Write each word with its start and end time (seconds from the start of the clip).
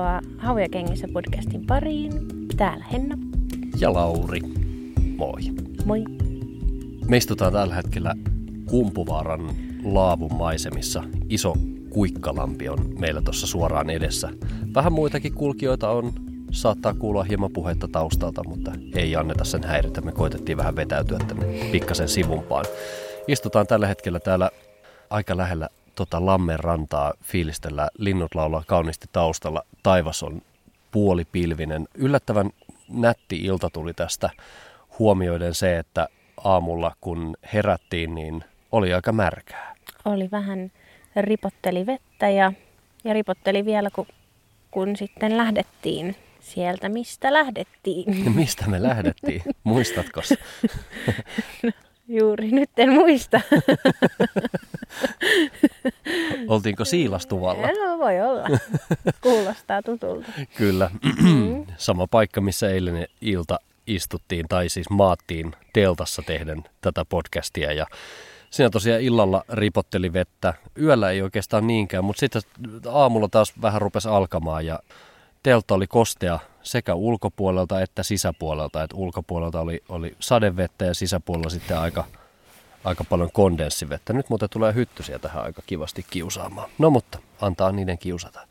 Tervetuloa 0.00 0.20
Hauja 0.38 0.68
kengissä 0.68 1.08
podcastin 1.12 1.66
pariin. 1.66 2.12
Täällä 2.56 2.84
Henna. 2.92 3.18
Ja 3.80 3.92
Lauri. 3.92 4.40
Moi. 5.16 5.40
Moi. 5.84 6.04
Me 7.08 7.16
istutaan 7.16 7.52
tällä 7.52 7.74
hetkellä 7.74 8.14
Kumpuvaaran 8.66 9.40
laavun 9.84 10.34
maisemissa. 10.34 11.02
Iso 11.28 11.54
kuikkalampi 11.90 12.68
on 12.68 12.78
meillä 12.98 13.22
tuossa 13.22 13.46
suoraan 13.46 13.90
edessä. 13.90 14.28
Vähän 14.74 14.92
muitakin 14.92 15.34
kulkijoita 15.34 15.90
on. 15.90 16.12
Saattaa 16.52 16.94
kuulua 16.94 17.24
hieman 17.24 17.52
puhetta 17.52 17.88
taustalta, 17.88 18.44
mutta 18.48 18.72
ei 18.94 19.16
anneta 19.16 19.44
sen 19.44 19.64
häiritä. 19.64 20.00
Me 20.00 20.12
koitettiin 20.12 20.58
vähän 20.58 20.76
vetäytyä 20.76 21.18
tänne 21.18 21.46
pikkasen 21.72 22.08
sivumpaan. 22.08 22.64
Istutaan 23.28 23.66
tällä 23.66 23.86
hetkellä 23.86 24.20
täällä 24.20 24.50
aika 25.10 25.36
lähellä 25.36 25.68
tota 25.94 26.26
Lammen 26.26 26.60
rantaa 26.60 27.12
fiilistellä, 27.22 27.88
linnut 27.98 28.34
laulaa 28.34 28.64
kauniisti 28.66 29.06
taustalla, 29.12 29.62
taivas 29.82 30.22
on 30.22 30.42
puolipilvinen. 30.90 31.88
Yllättävän 31.94 32.50
nätti 32.88 33.36
ilta 33.36 33.70
tuli 33.70 33.94
tästä 33.94 34.30
huomioiden 34.98 35.54
se, 35.54 35.78
että 35.78 36.08
aamulla 36.44 36.96
kun 37.00 37.36
herättiin, 37.52 38.14
niin 38.14 38.44
oli 38.72 38.94
aika 38.94 39.12
märkää. 39.12 39.74
Oli 40.04 40.28
vähän 40.32 40.72
ripotteli 41.16 41.86
vettä 41.86 42.28
ja, 42.28 42.52
ja 43.04 43.12
ripotteli 43.12 43.64
vielä, 43.64 43.90
kun, 43.90 44.06
kun 44.70 44.96
sitten 44.96 45.36
lähdettiin 45.36 46.16
sieltä, 46.40 46.88
mistä 46.88 47.32
lähdettiin. 47.32 48.04
Mistä 48.36 48.66
me 48.66 48.82
lähdettiin? 48.82 49.42
Muistatko? 49.64 50.20
Juuri 52.10 52.50
nyt 52.50 52.70
en 52.76 52.92
muista. 52.92 53.40
Oltiinko 56.48 56.84
Siilastuvalla? 56.84 57.66
No, 57.66 57.98
voi 57.98 58.20
olla. 58.20 58.44
Kuulostaa 59.20 59.82
tutulta. 59.82 60.32
Kyllä. 60.56 60.90
Mm. 61.22 61.66
Sama 61.76 62.06
paikka, 62.06 62.40
missä 62.40 62.70
eilinen 62.70 63.06
ilta 63.20 63.58
istuttiin, 63.86 64.48
tai 64.48 64.68
siis 64.68 64.90
maattiin 64.90 65.52
teltassa 65.72 66.22
tehden 66.26 66.64
tätä 66.80 67.04
podcastia. 67.04 67.72
Ja 67.72 67.86
siinä 68.50 68.70
tosiaan 68.70 69.00
illalla 69.00 69.44
ripotteli 69.52 70.12
vettä. 70.12 70.54
Yöllä 70.80 71.10
ei 71.10 71.22
oikeastaan 71.22 71.66
niinkään, 71.66 72.04
mutta 72.04 72.20
sitten 72.20 72.42
aamulla 72.88 73.28
taas 73.28 73.52
vähän 73.62 73.82
rupesi 73.82 74.08
alkamaan 74.08 74.66
ja 74.66 74.78
teltta 75.42 75.74
oli 75.74 75.86
kostea 75.86 76.38
sekä 76.62 76.94
ulkopuolelta 76.94 77.80
että 77.80 78.02
sisäpuolelta. 78.02 78.82
Et 78.82 78.90
ulkopuolelta 78.94 79.60
oli, 79.60 79.82
oli 79.88 80.16
sadevettä 80.20 80.84
ja 80.84 80.94
sisäpuolella 80.94 81.50
sitten 81.50 81.78
aika, 81.78 82.04
aika 82.84 83.04
paljon 83.04 83.32
kondenssivettä. 83.32 84.12
Nyt 84.12 84.28
muuten 84.28 84.50
tulee 84.50 84.74
hyttysiä 84.74 85.18
tähän 85.18 85.44
aika 85.44 85.62
kivasti 85.66 86.06
kiusaamaan. 86.10 86.70
No 86.78 86.90
mutta, 86.90 87.18
antaa 87.40 87.72
niiden 87.72 87.98
kiusata. 87.98 88.46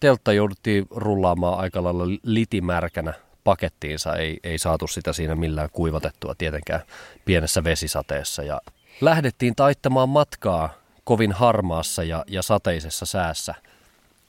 Teltta 0.00 0.32
jouduttiin 0.32 0.86
rullaamaan 0.90 1.58
aika 1.58 1.82
lailla 1.82 2.04
litimärkänä 2.22 3.14
pakettiinsa. 3.44 4.16
Ei, 4.16 4.38
ei 4.44 4.58
saatu 4.58 4.86
sitä 4.86 5.12
siinä 5.12 5.34
millään 5.34 5.68
kuivatettua 5.72 6.34
tietenkään 6.34 6.80
pienessä 7.24 7.64
vesisateessa. 7.64 8.42
Ja 8.42 8.60
lähdettiin 9.00 9.56
taittamaan 9.56 10.08
matkaa 10.08 10.70
kovin 11.04 11.32
harmaassa 11.32 12.04
ja, 12.04 12.24
ja 12.26 12.42
sateisessa 12.42 13.06
säässä. 13.06 13.54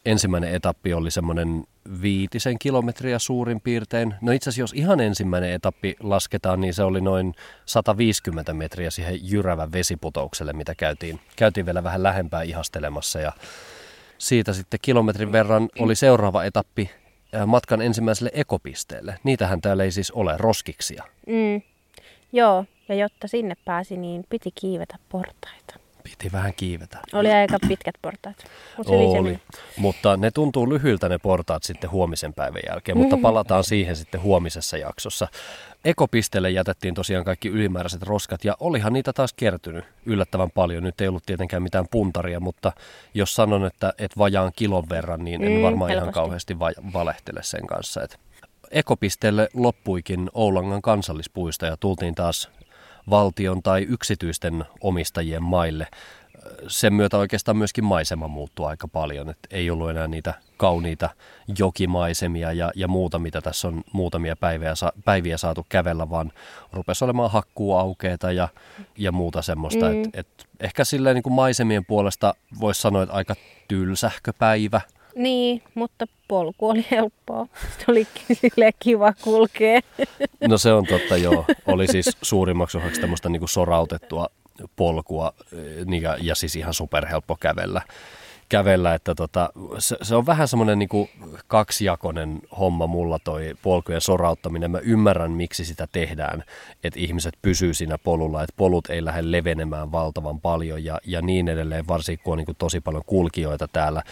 Ensimmäinen 0.05 0.55
etappi 0.55 0.93
oli 0.93 1.11
semmoinen 1.11 1.63
viitisen 2.01 2.59
kilometriä 2.59 3.19
suurin 3.19 3.61
piirtein. 3.61 4.15
No 4.21 4.31
itse 4.31 4.49
asiassa 4.49 4.61
jos 4.61 4.73
ihan 4.73 4.99
ensimmäinen 4.99 5.51
etappi 5.51 5.95
lasketaan, 5.99 6.61
niin 6.61 6.73
se 6.73 6.83
oli 6.83 7.01
noin 7.01 7.33
150 7.65 8.53
metriä 8.53 8.89
siihen 8.89 9.19
jyrävän 9.31 9.71
vesiputoukselle, 9.71 10.53
mitä 10.53 10.75
käytiin, 10.75 11.19
käytiin 11.35 11.65
vielä 11.65 11.83
vähän 11.83 12.03
lähempää 12.03 12.41
ihastelemassa. 12.41 13.19
Ja 13.19 13.31
siitä 14.17 14.53
sitten 14.53 14.79
kilometrin 14.81 15.31
verran 15.31 15.69
oli 15.79 15.95
seuraava 15.95 16.43
etappi 16.43 16.91
äh, 17.35 17.47
matkan 17.47 17.81
ensimmäiselle 17.81 18.31
ekopisteelle. 18.33 19.19
Niitähän 19.23 19.61
täällä 19.61 19.83
ei 19.83 19.91
siis 19.91 20.11
ole, 20.11 20.37
roskiksia. 20.37 21.03
Mm. 21.27 21.61
Joo, 22.31 22.65
ja 22.89 22.95
jotta 22.95 23.27
sinne 23.27 23.55
pääsi, 23.65 23.97
niin 23.97 24.23
piti 24.29 24.51
kiivetä 24.61 24.95
portaita. 25.09 25.80
Piti 26.03 26.31
vähän 26.31 26.53
kiivetä. 26.57 26.97
Oli 27.13 27.31
aika 27.31 27.57
pitkät 27.67 27.95
portaat. 28.01 28.35
Mut 28.77 28.87
Oli, 28.87 29.39
mutta 29.77 30.17
ne 30.17 30.31
tuntuu 30.31 30.69
lyhyiltä 30.69 31.09
ne 31.09 31.17
portaat 31.17 31.63
sitten 31.63 31.91
huomisen 31.91 32.33
päivän 32.33 32.61
jälkeen, 32.69 32.97
mutta 32.97 33.17
palataan 33.21 33.63
siihen 33.63 33.95
sitten 33.95 34.21
huomisessa 34.21 34.77
jaksossa. 34.77 35.27
Ekopisteelle 35.85 36.49
jätettiin 36.49 36.93
tosiaan 36.93 37.25
kaikki 37.25 37.47
ylimääräiset 37.47 38.03
roskat 38.03 38.45
ja 38.45 38.57
olihan 38.59 38.93
niitä 38.93 39.13
taas 39.13 39.33
kertynyt 39.33 39.85
yllättävän 40.05 40.51
paljon. 40.51 40.83
Nyt 40.83 41.01
ei 41.01 41.07
ollut 41.07 41.25
tietenkään 41.25 41.63
mitään 41.63 41.85
puntaria, 41.91 42.39
mutta 42.39 42.71
jos 43.13 43.35
sanon, 43.35 43.65
että, 43.65 43.93
että 43.97 44.17
vajaan 44.17 44.51
kilon 44.55 44.89
verran, 44.89 45.23
niin 45.25 45.43
en 45.43 45.51
Mm, 45.51 45.61
varmaan 45.61 45.91
ihan 45.91 45.99
helposti. 46.03 46.13
kauheasti 46.19 46.59
va- 46.59 46.71
valehtele 46.93 47.43
sen 47.43 47.67
kanssa. 47.67 48.03
Et 48.03 48.19
ekopisteelle 48.71 49.49
loppuikin 49.53 50.29
Oulangan 50.33 50.81
kansallispuisto 50.81 51.65
ja 51.65 51.77
tultiin 51.77 52.15
taas 52.15 52.49
valtion 53.09 53.63
tai 53.63 53.81
yksityisten 53.89 54.65
omistajien 54.81 55.43
maille. 55.43 55.87
Sen 56.67 56.93
myötä 56.93 57.17
oikeastaan 57.17 57.57
myöskin 57.57 57.83
maisema 57.83 58.27
muuttui 58.27 58.67
aika 58.67 58.87
paljon, 58.87 59.29
että 59.29 59.47
ei 59.51 59.69
ollut 59.69 59.89
enää 59.89 60.07
niitä 60.07 60.33
kauniita 60.57 61.09
jokimaisemia 61.59 62.53
ja, 62.53 62.71
ja 62.75 62.87
muuta, 62.87 63.19
mitä 63.19 63.41
tässä 63.41 63.67
on 63.67 63.81
muutamia 63.93 64.35
päiviä, 64.35 64.75
sa- 64.75 64.93
päiviä 65.05 65.37
saatu 65.37 65.65
kävellä, 65.69 66.09
vaan 66.09 66.31
rupesi 66.73 67.03
olemaan 67.05 67.31
hakkuuaukeita 67.31 68.31
ja, 68.31 68.47
ja 68.97 69.11
muuta 69.11 69.41
semmoista. 69.41 69.85
Mm. 69.85 70.01
Et, 70.01 70.09
et 70.13 70.27
ehkä 70.59 70.83
silleen 70.83 71.15
niin 71.15 71.23
kuin 71.23 71.33
maisemien 71.33 71.85
puolesta 71.85 72.33
voisi 72.59 72.81
sanoa, 72.81 73.03
että 73.03 73.15
aika 73.15 73.35
tylsähkö 73.67 74.33
päivä. 74.33 74.81
Niin, 75.15 75.63
mutta 75.75 76.05
polku 76.27 76.69
oli 76.69 76.85
helppoa. 76.91 77.47
Sitten 77.61 77.85
olikin 77.87 78.35
sille 78.41 78.71
kiva 78.79 79.13
kulkea. 79.21 79.79
No 80.47 80.57
se 80.57 80.73
on 80.73 80.85
totta, 80.85 81.17
joo. 81.17 81.45
Oli 81.67 81.87
siis 81.87 82.17
suurimmaksi 82.21 82.77
osaksi 82.77 83.01
tämmöistä 83.01 83.29
niin 83.29 83.39
kuin 83.39 83.49
sorautettua 83.49 84.27
polkua 84.75 85.33
eh, 85.53 86.01
ja, 86.01 86.17
ja 86.21 86.35
siis 86.35 86.55
ihan 86.55 86.73
superhelppo 86.73 87.37
kävellä. 87.39 87.81
kävellä 88.49 88.93
että 88.93 89.15
tota, 89.15 89.49
se, 89.79 89.97
se, 90.01 90.15
on 90.15 90.25
vähän 90.25 90.47
semmoinen 90.47 90.79
niin 90.79 90.89
kuin 90.89 91.09
kaksijakoinen 91.47 92.41
homma 92.59 92.87
mulla 92.87 93.19
toi 93.19 93.53
polkujen 93.61 94.01
sorauttaminen. 94.01 94.71
Mä 94.71 94.79
ymmärrän, 94.79 95.31
miksi 95.31 95.65
sitä 95.65 95.87
tehdään, 95.91 96.43
että 96.83 96.99
ihmiset 96.99 97.33
pysyy 97.41 97.73
siinä 97.73 97.97
polulla, 97.97 98.43
että 98.43 98.53
polut 98.57 98.89
ei 98.89 99.05
lähde 99.05 99.31
levenemään 99.31 99.91
valtavan 99.91 100.41
paljon 100.41 100.83
ja, 100.83 100.99
ja 101.05 101.21
niin 101.21 101.47
edelleen, 101.47 101.87
varsinkin 101.87 102.23
kun 102.23 102.31
on 102.31 102.37
niin 102.37 102.45
kuin 102.45 102.57
tosi 102.59 102.81
paljon 102.81 103.03
kulkijoita 103.05 103.67
täällä. 103.67 104.03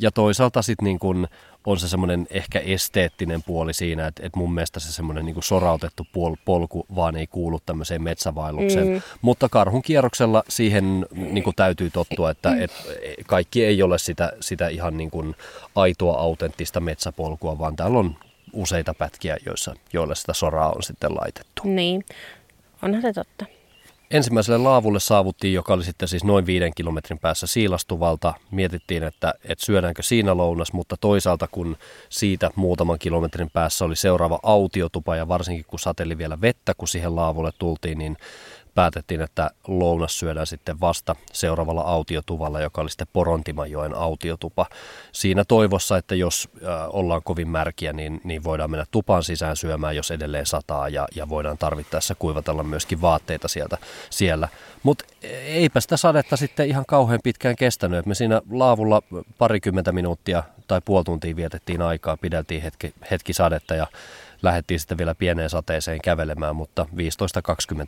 Ja 0.00 0.10
toisaalta 0.10 0.62
sitten 0.62 0.84
niin 0.84 0.98
kun 0.98 1.28
on 1.66 1.78
se 1.78 1.88
semmoinen 1.88 2.26
ehkä 2.30 2.58
esteettinen 2.58 3.42
puoli 3.42 3.74
siinä, 3.74 4.06
että, 4.06 4.26
että 4.26 4.38
mun 4.38 4.54
mielestä 4.54 4.80
se 4.80 4.92
semmoinen 4.92 5.24
niin 5.24 5.42
sorautettu 5.42 6.06
pol, 6.12 6.34
polku 6.44 6.86
vaan 6.94 7.16
ei 7.16 7.26
kuulu 7.26 7.60
tämmöiseen 7.66 8.02
metsävaellukseen. 8.02 8.88
Mm. 8.88 9.02
Mutta 9.22 9.48
karhun 9.48 9.82
kierroksella 9.82 10.42
siihen 10.48 11.06
niin 11.14 11.44
kuin 11.44 11.56
täytyy 11.56 11.90
tottua, 11.90 12.30
että, 12.30 12.56
että 12.60 12.82
kaikki 13.26 13.64
ei 13.64 13.82
ole 13.82 13.98
sitä, 13.98 14.32
sitä 14.40 14.68
ihan 14.68 14.96
niin 14.96 15.10
kuin 15.10 15.36
aitoa 15.74 16.18
autenttista 16.18 16.80
metsäpolkua, 16.80 17.58
vaan 17.58 17.76
täällä 17.76 17.98
on 17.98 18.16
useita 18.52 18.94
pätkiä, 18.94 19.36
joissa, 19.46 19.74
joille 19.92 20.14
sitä 20.14 20.32
soraa 20.32 20.72
on 20.72 20.82
sitten 20.82 21.14
laitettu. 21.14 21.62
Niin, 21.64 22.04
onhan 22.82 23.02
se 23.02 23.12
totta. 23.12 23.59
Ensimmäiselle 24.10 24.58
laavulle 24.58 25.00
saavuttiin, 25.00 25.54
joka 25.54 25.74
oli 25.74 25.84
sitten 25.84 26.08
siis 26.08 26.24
noin 26.24 26.46
viiden 26.46 26.72
kilometrin 26.74 27.18
päässä 27.18 27.46
Siilastuvalta. 27.46 28.34
Mietittiin, 28.50 29.02
että, 29.02 29.34
että 29.44 29.66
syödäänkö 29.66 30.02
siinä 30.02 30.36
lounas, 30.36 30.72
mutta 30.72 30.96
toisaalta 30.96 31.48
kun 31.50 31.76
siitä 32.08 32.50
muutaman 32.56 32.98
kilometrin 32.98 33.50
päässä 33.50 33.84
oli 33.84 33.96
seuraava 33.96 34.38
autiotupa 34.42 35.16
ja 35.16 35.28
varsinkin 35.28 35.64
kun 35.68 35.78
sateli 35.78 36.18
vielä 36.18 36.40
vettä, 36.40 36.74
kun 36.74 36.88
siihen 36.88 37.16
laavulle 37.16 37.50
tultiin, 37.58 37.98
niin 37.98 38.16
päätettiin, 38.74 39.20
että 39.20 39.50
lounas 39.66 40.18
syödään 40.18 40.46
sitten 40.46 40.80
vasta 40.80 41.16
seuraavalla 41.32 41.80
autiotuvalla, 41.80 42.60
joka 42.60 42.80
oli 42.80 42.90
sitten 42.90 43.06
Porontimajoen 43.12 43.94
autiotupa. 43.94 44.66
Siinä 45.12 45.44
toivossa, 45.44 45.96
että 45.96 46.14
jos 46.14 46.48
ollaan 46.88 47.22
kovin 47.22 47.48
märkiä, 47.48 47.92
niin, 47.92 48.20
niin 48.24 48.44
voidaan 48.44 48.70
mennä 48.70 48.86
tupaan 48.90 49.22
sisään 49.22 49.56
syömään, 49.56 49.96
jos 49.96 50.10
edelleen 50.10 50.46
sataa 50.46 50.88
ja, 50.88 51.08
ja 51.14 51.28
voidaan 51.28 51.58
tarvittaessa 51.58 52.14
kuivatella 52.14 52.62
myöskin 52.62 53.00
vaatteita 53.00 53.48
sieltä 53.48 53.78
siellä. 54.10 54.48
Mutta 54.82 55.04
eipä 55.44 55.80
sitä 55.80 55.96
sadetta 55.96 56.36
sitten 56.36 56.68
ihan 56.68 56.84
kauhean 56.88 57.20
pitkään 57.24 57.56
kestänyt. 57.56 58.06
Me 58.06 58.14
siinä 58.14 58.42
laavulla 58.50 59.02
parikymmentä 59.38 59.92
minuuttia 59.92 60.42
tai 60.66 60.80
puoli 60.84 61.04
tuntia 61.04 61.36
vietettiin 61.36 61.82
aikaa, 61.82 62.16
pideltiin 62.16 62.62
hetki, 62.62 62.94
hetki 63.10 63.32
sadetta 63.32 63.74
ja 63.74 63.86
lähdettiin 64.42 64.80
sitten 64.80 64.98
vielä 64.98 65.14
pieneen 65.14 65.50
sateeseen 65.50 66.00
kävelemään, 66.04 66.56
mutta 66.56 66.86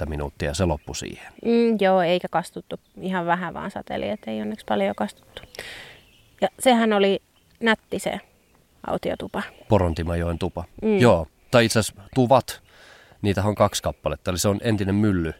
15-20 0.04 0.08
minuuttia 0.08 0.54
se 0.54 0.64
loppui 0.64 0.96
siihen. 0.96 1.32
Mm, 1.44 1.76
joo, 1.80 2.02
eikä 2.02 2.28
kastuttu. 2.30 2.80
Ihan 3.00 3.26
vähän 3.26 3.54
vaan 3.54 3.70
sateli, 3.70 4.08
että 4.08 4.30
ei 4.30 4.40
onneksi 4.40 4.66
paljon 4.68 4.94
kastuttu. 4.94 5.42
Ja 6.40 6.48
sehän 6.58 6.92
oli 6.92 7.22
nätti 7.60 7.98
se 7.98 8.20
autiotupa. 8.86 9.42
Porontimajoen 9.68 10.38
tupa. 10.38 10.64
Mm. 10.82 10.98
Joo, 10.98 11.26
tai 11.50 11.64
itse 11.64 11.78
asiassa 11.78 12.02
tuvat, 12.14 12.62
niitä 13.22 13.42
on 13.44 13.54
kaksi 13.54 13.82
kappaletta. 13.82 14.30
Eli 14.30 14.38
se 14.38 14.48
on 14.48 14.60
entinen 14.62 14.94
mylly, 14.94 15.34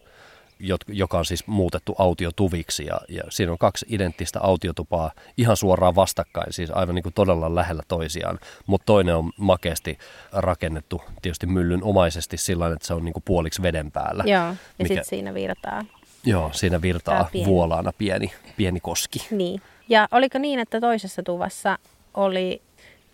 joka 0.88 1.18
on 1.18 1.24
siis 1.24 1.46
muutettu 1.46 1.94
autiotuviksi 1.98 2.86
ja, 2.86 3.00
ja 3.08 3.22
siinä 3.28 3.52
on 3.52 3.58
kaksi 3.58 3.86
identtistä 3.88 4.40
autiotupaa 4.40 5.10
ihan 5.36 5.56
suoraan 5.56 5.94
vastakkain, 5.94 6.52
siis 6.52 6.70
aivan 6.70 6.94
niin 6.94 7.02
kuin 7.02 7.12
todella 7.12 7.54
lähellä 7.54 7.82
toisiaan, 7.88 8.38
mutta 8.66 8.86
toinen 8.86 9.16
on 9.16 9.30
makeasti 9.36 9.98
rakennettu 10.32 11.02
tietysti 11.22 11.46
myllyn 11.46 11.84
omaisesti 11.84 12.36
sillä 12.36 12.72
että 12.72 12.86
se 12.86 12.94
on 12.94 13.04
niin 13.04 13.12
kuin 13.12 13.22
puoliksi 13.26 13.62
veden 13.62 13.92
päällä. 13.92 14.24
Joo, 14.26 14.42
ja 14.42 14.54
mikä... 14.78 14.88
sitten 14.88 15.04
siinä 15.04 15.34
virtaa. 15.34 15.84
Joo, 16.24 16.50
siinä 16.52 16.82
virtaa 16.82 17.28
pieni. 17.32 17.46
vuolaana 17.46 17.92
pieni, 17.98 18.32
pieni 18.56 18.80
koski. 18.80 19.26
Niin, 19.30 19.62
ja 19.88 20.08
oliko 20.10 20.38
niin, 20.38 20.58
että 20.58 20.80
toisessa 20.80 21.22
tuvassa 21.22 21.78
oli 22.14 22.62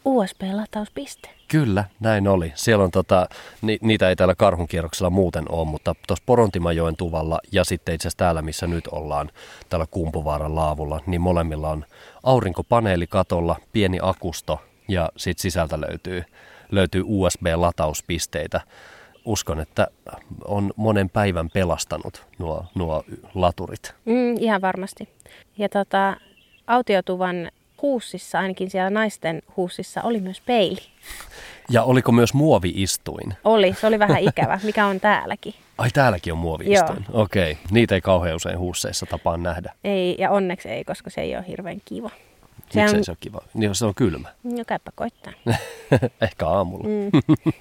USB-latauspiste? 0.08 1.28
Kyllä, 1.48 1.84
näin 2.00 2.28
oli. 2.28 2.52
Siellä 2.54 2.84
on 2.84 2.90
tota, 2.90 3.28
ni, 3.62 3.78
niitä 3.82 4.08
ei 4.08 4.16
täällä 4.16 4.34
karhunkierroksella 4.34 5.10
muuten 5.10 5.44
ole, 5.48 5.68
mutta 5.68 5.94
tuossa 6.06 6.22
Porontimajoen 6.26 6.96
tuvalla 6.96 7.38
ja 7.52 7.64
sitten 7.64 7.94
itse 7.94 8.02
asiassa 8.02 8.18
täällä, 8.18 8.42
missä 8.42 8.66
nyt 8.66 8.86
ollaan, 8.86 9.30
täällä 9.68 9.86
Kumpuvaaran 9.90 10.54
laavulla, 10.54 11.00
niin 11.06 11.20
molemmilla 11.20 11.70
on 11.70 11.84
aurinkopaneeli 12.22 13.06
katolla, 13.06 13.56
pieni 13.72 13.98
akusto 14.02 14.60
ja 14.88 15.08
sitten 15.16 15.42
sisältä 15.42 15.80
löytyy, 15.80 16.24
löytyy 16.70 17.02
USB-latauspisteitä. 17.06 18.60
Uskon, 19.24 19.60
että 19.60 19.86
on 20.44 20.72
monen 20.76 21.10
päivän 21.10 21.50
pelastanut 21.50 22.26
nuo, 22.38 22.64
nuo 22.74 23.04
laturit. 23.34 23.94
Mm, 24.04 24.36
ihan 24.40 24.60
varmasti. 24.60 25.08
Ja 25.58 25.68
tota, 25.68 26.16
autiotuvan 26.66 27.50
huussissa, 27.82 28.38
ainakin 28.38 28.70
siellä 28.70 28.90
naisten 28.90 29.42
huussissa, 29.56 30.02
oli 30.02 30.20
myös 30.20 30.40
peili. 30.40 30.80
Ja 31.70 31.82
oliko 31.82 32.12
myös 32.12 32.34
muoviistuin? 32.34 33.34
Oli, 33.44 33.74
se 33.80 33.86
oli 33.86 33.98
vähän 33.98 34.22
ikävä, 34.28 34.60
mikä 34.62 34.86
on 34.86 35.00
täälläkin. 35.00 35.54
Ai 35.78 35.90
täälläkin 35.90 36.32
on 36.32 36.38
muoviistuin? 36.38 37.04
Okei, 37.12 37.52
okay. 37.52 37.64
niitä 37.70 37.94
ei 37.94 38.00
kauhean 38.00 38.36
usein 38.36 38.58
huusseissa 38.58 39.06
tapaan 39.06 39.42
nähdä. 39.42 39.72
Ei, 39.84 40.16
ja 40.18 40.30
onneksi 40.30 40.68
ei, 40.68 40.84
koska 40.84 41.10
se 41.10 41.20
ei 41.20 41.36
ole 41.36 41.44
hirveän 41.48 41.80
kiva. 41.84 42.10
Se 42.70 42.80
Miksei 42.80 42.98
on... 42.98 43.04
se 43.04 43.10
ole 43.10 43.16
kiva? 43.20 43.40
Niin 43.54 43.74
se 43.74 43.86
on 43.86 43.94
kylmä. 43.94 44.28
No 44.42 44.64
käypä 44.66 44.90
koittaa. 44.94 45.32
Ehkä 46.20 46.48
aamulla. 46.48 46.84
Mm. 46.88 47.42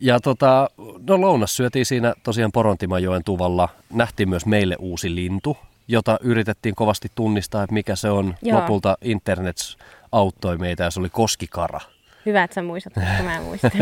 ja 0.00 0.20
tota, 0.20 0.70
no 1.06 1.20
lounas 1.20 1.56
syötiin 1.56 1.86
siinä 1.86 2.14
tosiaan 2.22 2.52
Porontimajoen 2.52 3.24
tuvalla. 3.24 3.68
Nähtiin 3.92 4.28
myös 4.28 4.46
meille 4.46 4.76
uusi 4.78 5.14
lintu, 5.14 5.56
jota 5.88 6.18
yritettiin 6.22 6.74
kovasti 6.74 7.08
tunnistaa, 7.14 7.62
että 7.62 7.74
mikä 7.74 7.96
se 7.96 8.10
on. 8.10 8.34
Joo. 8.42 8.60
Lopulta 8.60 8.98
internet 9.02 9.56
auttoi 10.12 10.58
meitä 10.58 10.84
ja 10.84 10.90
se 10.90 11.00
oli 11.00 11.10
koskikara. 11.10 11.80
Hyvä, 12.26 12.44
että 12.44 12.54
sä 12.54 12.62
muistat, 12.62 12.94
koska 12.94 13.22
mä 13.22 13.36
en 13.36 13.42
muista. 13.42 13.70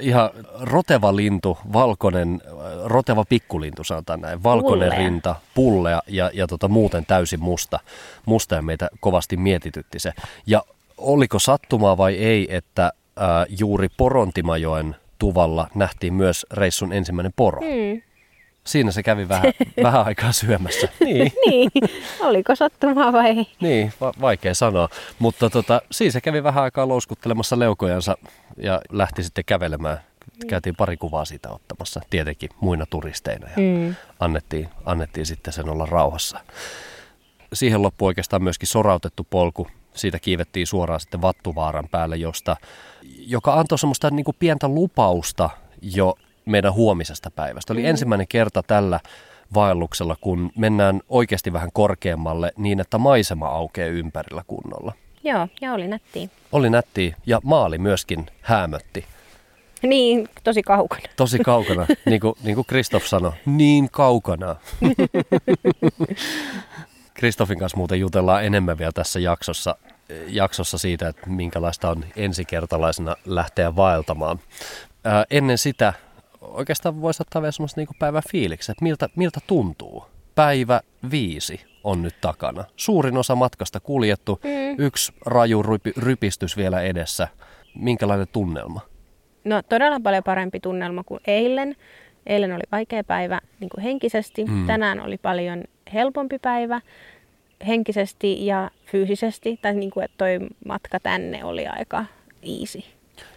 Ihan 0.00 0.30
roteva 0.60 1.16
lintu, 1.16 1.58
valkoinen, 1.72 2.42
roteva 2.84 3.24
pikkulintu 3.24 3.84
sanotaan 3.84 4.20
näin. 4.20 4.42
Valkoinen 4.42 4.88
pullea. 4.88 4.98
rinta, 4.98 5.36
pullea 5.54 6.02
ja, 6.06 6.30
ja 6.34 6.46
tota, 6.46 6.68
muuten 6.68 7.06
täysin 7.06 7.40
musta. 7.40 7.80
Musta 8.26 8.54
ja 8.54 8.62
meitä 8.62 8.88
kovasti 9.00 9.36
mietitytti 9.36 9.98
se. 9.98 10.12
Ja 10.46 10.62
oliko 10.96 11.38
sattumaa 11.38 11.96
vai 11.96 12.14
ei, 12.14 12.56
että 12.56 12.92
ää, 13.16 13.46
juuri 13.58 13.88
Porontimajoen 13.96 14.96
tuvalla 15.18 15.68
nähtiin 15.74 16.14
myös 16.14 16.46
reissun 16.52 16.92
ensimmäinen 16.92 17.32
poro. 17.36 17.60
Mm. 17.60 18.02
Siinä 18.66 18.90
se 18.90 19.02
kävi 19.02 19.28
vähän, 19.28 19.52
vähän 19.82 20.06
aikaa 20.06 20.32
syömässä. 20.32 20.88
Niin. 21.00 21.32
niin, 21.46 21.70
oliko 22.20 22.54
sattumaa 22.54 23.12
vai 23.12 23.26
ei? 23.26 23.46
Niin, 23.60 23.92
va- 24.00 24.14
vaikea 24.20 24.54
sanoa. 24.54 24.88
Mutta 25.18 25.50
tota, 25.50 25.82
siinä 25.90 26.12
se 26.12 26.20
kävi 26.20 26.42
vähän 26.42 26.64
aikaa 26.64 26.88
louskuttelemassa 26.88 27.58
leukojansa 27.58 28.16
ja 28.56 28.80
lähti 28.92 29.22
sitten 29.22 29.44
kävelemään. 29.44 30.00
Käytiin 30.48 30.76
pari 30.76 30.96
kuvaa 30.96 31.24
siitä 31.24 31.50
ottamassa, 31.50 32.00
tietenkin 32.10 32.50
muina 32.60 32.86
turisteina 32.86 33.46
ja 33.46 33.56
mm. 33.56 33.94
annettiin, 34.20 34.68
annettiin 34.84 35.26
sitten 35.26 35.52
sen 35.52 35.68
olla 35.68 35.86
rauhassa. 35.86 36.40
Siihen 37.52 37.82
loppui 37.82 38.06
oikeastaan 38.06 38.42
myöskin 38.42 38.68
sorautettu 38.68 39.26
polku. 39.30 39.66
Siitä 39.94 40.18
kiivettiin 40.18 40.66
suoraan 40.66 41.00
sitten 41.00 41.22
Vattuvaaran 41.22 41.88
päälle, 41.88 42.16
josta, 42.16 42.56
joka 43.18 43.54
antoi 43.54 43.78
semmoista 43.78 44.10
niin 44.10 44.24
kuin 44.24 44.36
pientä 44.38 44.68
lupausta 44.68 45.50
jo 45.82 46.14
meidän 46.44 46.72
huomisesta 46.72 47.30
päivästä. 47.30 47.72
Oli 47.72 47.80
mm. 47.82 47.88
ensimmäinen 47.88 48.28
kerta 48.28 48.62
tällä 48.62 49.00
vaelluksella, 49.54 50.16
kun 50.20 50.50
mennään 50.56 51.00
oikeasti 51.08 51.52
vähän 51.52 51.70
korkeammalle 51.72 52.52
niin, 52.56 52.80
että 52.80 52.98
maisema 52.98 53.46
aukeaa 53.46 53.88
ympärillä 53.88 54.42
kunnolla. 54.46 54.92
Joo, 55.24 55.48
ja 55.60 55.72
oli 55.72 55.88
nättiä. 55.88 56.28
Oli 56.52 56.70
nättiä 56.70 57.16
ja 57.26 57.40
maali 57.44 57.78
myöskin 57.78 58.26
häämötti. 58.40 59.04
Niin, 59.82 60.28
tosi 60.44 60.62
kaukana. 60.62 61.02
Tosi 61.16 61.38
kaukana, 61.38 61.86
niin 62.06 62.20
kuin, 62.20 62.34
niin 62.42 62.54
kuin 62.54 62.66
Kristoff 62.66 63.06
sanoi, 63.06 63.32
niin 63.46 63.90
kaukana. 63.90 64.56
Kristoffin 67.14 67.58
kanssa 67.58 67.76
muuten 67.76 68.00
jutellaan 68.00 68.44
enemmän 68.44 68.78
vielä 68.78 68.92
tässä 68.92 69.20
jaksossa, 69.20 69.76
jaksossa 70.26 70.78
siitä, 70.78 71.08
että 71.08 71.30
minkälaista 71.30 71.90
on 71.90 72.04
ensikertalaisena 72.16 73.16
lähteä 73.24 73.76
vaeltamaan. 73.76 74.40
Ää, 75.04 75.24
ennen 75.30 75.58
sitä 75.58 75.92
oikeastaan 76.40 77.00
voisi 77.00 77.22
ottaa 77.22 77.42
vielä 77.42 77.52
semmoista 77.52 77.80
niin 77.80 77.88
päivän 77.98 78.22
fiiliksi, 78.30 78.72
että 78.72 78.84
miltä, 78.84 79.08
miltä 79.16 79.40
tuntuu. 79.46 80.04
Päivä 80.34 80.80
viisi 81.10 81.60
on 81.84 82.02
nyt 82.02 82.14
takana. 82.20 82.64
Suurin 82.76 83.16
osa 83.16 83.34
matkasta 83.34 83.80
kuljettu, 83.80 84.40
mm. 84.44 84.84
yksi 84.84 85.12
raju 85.26 85.62
rypi, 85.62 85.92
rypistys 85.96 86.56
vielä 86.56 86.80
edessä. 86.80 87.28
Minkälainen 87.74 88.28
tunnelma? 88.32 88.80
No 89.44 89.62
todella 89.62 90.00
paljon 90.00 90.24
parempi 90.24 90.60
tunnelma 90.60 91.04
kuin 91.04 91.20
eilen. 91.26 91.76
Eilen 92.26 92.52
oli 92.52 92.62
vaikea 92.72 93.04
päivä 93.04 93.40
niin 93.60 93.70
kuin 93.70 93.82
henkisesti. 93.82 94.44
Mm. 94.44 94.66
Tänään 94.66 95.00
oli 95.00 95.18
paljon 95.18 95.64
helpompi 95.94 96.38
päivä 96.38 96.80
henkisesti 97.66 98.46
ja 98.46 98.70
fyysisesti. 98.86 99.58
Tai 99.62 99.74
niin 99.74 99.90
kuin, 99.90 100.04
että 100.04 100.18
toi 100.18 100.38
matka 100.66 101.00
tänne 101.00 101.44
oli 101.44 101.66
aika 101.66 102.04
easy. 102.42 102.82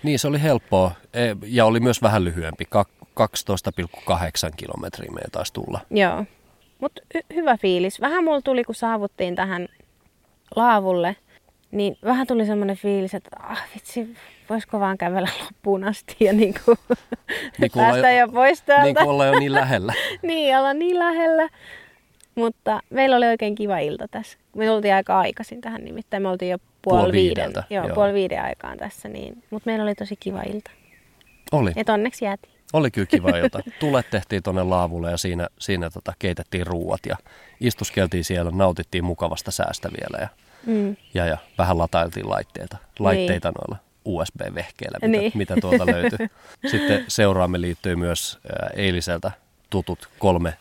Niin, 0.03 0.19
se 0.19 0.27
oli 0.27 0.41
helppoa 0.41 0.91
e, 1.13 1.19
ja 1.45 1.65
oli 1.65 1.79
myös 1.79 2.01
vähän 2.01 2.23
lyhyempi. 2.23 2.67
12,8 2.73 4.55
kilometriä 4.55 5.11
meidän 5.11 5.31
taisi 5.31 5.53
tulla. 5.53 5.79
Joo, 5.91 6.25
mutta 6.79 7.01
hy- 7.17 7.35
hyvä 7.35 7.57
fiilis. 7.57 8.01
Vähän 8.01 8.23
mulla 8.23 8.41
tuli, 8.41 8.63
kun 8.63 8.75
saavuttiin 8.75 9.35
tähän 9.35 9.67
laavulle, 10.55 11.15
niin 11.71 11.97
vähän 12.03 12.27
tuli 12.27 12.45
semmoinen 12.45 12.77
fiilis, 12.77 13.13
että 13.13 13.29
ah 13.39 13.63
vitsi, 13.75 14.15
voisiko 14.49 14.79
vaan 14.79 14.97
kävellä 14.97 15.29
loppuun 15.43 15.83
asti 15.83 16.15
ja 16.19 16.33
niin 16.33 16.53
kuin 16.65 16.77
niin 17.59 17.71
kuin 17.71 17.85
päästä 17.85 18.11
jo, 18.11 18.19
jo 18.19 18.27
pois 18.27 18.61
täältä. 18.61 18.83
Niin 18.83 18.95
kuin 18.95 19.07
ollaan 19.07 19.29
jo 19.29 19.39
niin 19.39 19.53
lähellä. 19.53 19.93
niin, 20.21 20.57
ollaan 20.57 20.79
niin 20.79 20.99
lähellä. 20.99 21.49
Mutta 22.35 22.79
meillä 22.89 23.15
oli 23.17 23.25
oikein 23.25 23.55
kiva 23.55 23.77
ilta 23.79 24.07
tässä. 24.07 24.37
Me 24.55 24.65
tultiin 24.65 24.93
aika 24.93 25.19
aikaisin 25.19 25.61
tähän 25.61 25.83
nimittäin. 25.83 26.23
Me 26.23 26.29
oltiin 26.29 26.51
jo 26.51 26.57
puoli, 26.81 27.01
puoli 27.01 27.11
viiden, 27.13 27.53
joo, 27.69 27.87
joo. 27.87 27.95
puoli 27.95 28.13
viiden 28.13 28.41
aikaan 28.41 28.77
tässä. 28.77 29.09
Niin. 29.09 29.43
Mutta 29.49 29.69
meillä 29.69 29.83
oli 29.83 29.95
tosi 29.95 30.15
kiva 30.19 30.41
ilta. 30.41 30.71
Oli. 31.51 31.71
Et 31.75 31.89
onneksi 31.89 32.25
jäätiin. 32.25 32.53
Oli 32.73 32.91
kyllä 32.91 33.07
kiva 33.07 33.29
ilta. 33.37 33.59
Tulet 33.79 34.09
tehtiin 34.09 34.43
tuonne 34.43 34.63
laavulle 34.63 35.11
ja 35.11 35.17
siinä, 35.17 35.47
siinä 35.59 35.89
tota, 35.89 36.13
keitettiin 36.19 36.67
ruuat 36.67 37.05
ja 37.05 37.17
istuskeltiin 37.59 38.23
siellä, 38.23 38.51
nautittiin 38.51 39.03
mukavasta 39.03 39.51
säästä 39.51 39.89
vielä 39.89 40.23
ja, 40.23 40.27
mm. 40.65 40.95
ja, 41.13 41.25
ja 41.25 41.37
vähän 41.57 41.77
latailtiin 41.77 42.29
laitteita, 42.29 42.77
laitteita 42.99 43.49
niin. 43.49 43.55
noilla 43.55 43.83
USB-vehkeillä, 44.05 44.97
mitä, 45.01 45.07
niin. 45.07 45.31
mitä 45.35 45.55
tuolta 45.61 45.85
löytyi. 45.85 46.27
Sitten 46.71 47.05
seuraamme 47.07 47.61
liittyy 47.61 47.95
myös 47.95 48.39
eiliseltä 48.75 49.31
tutut 49.69 50.09
kolme 50.19 50.53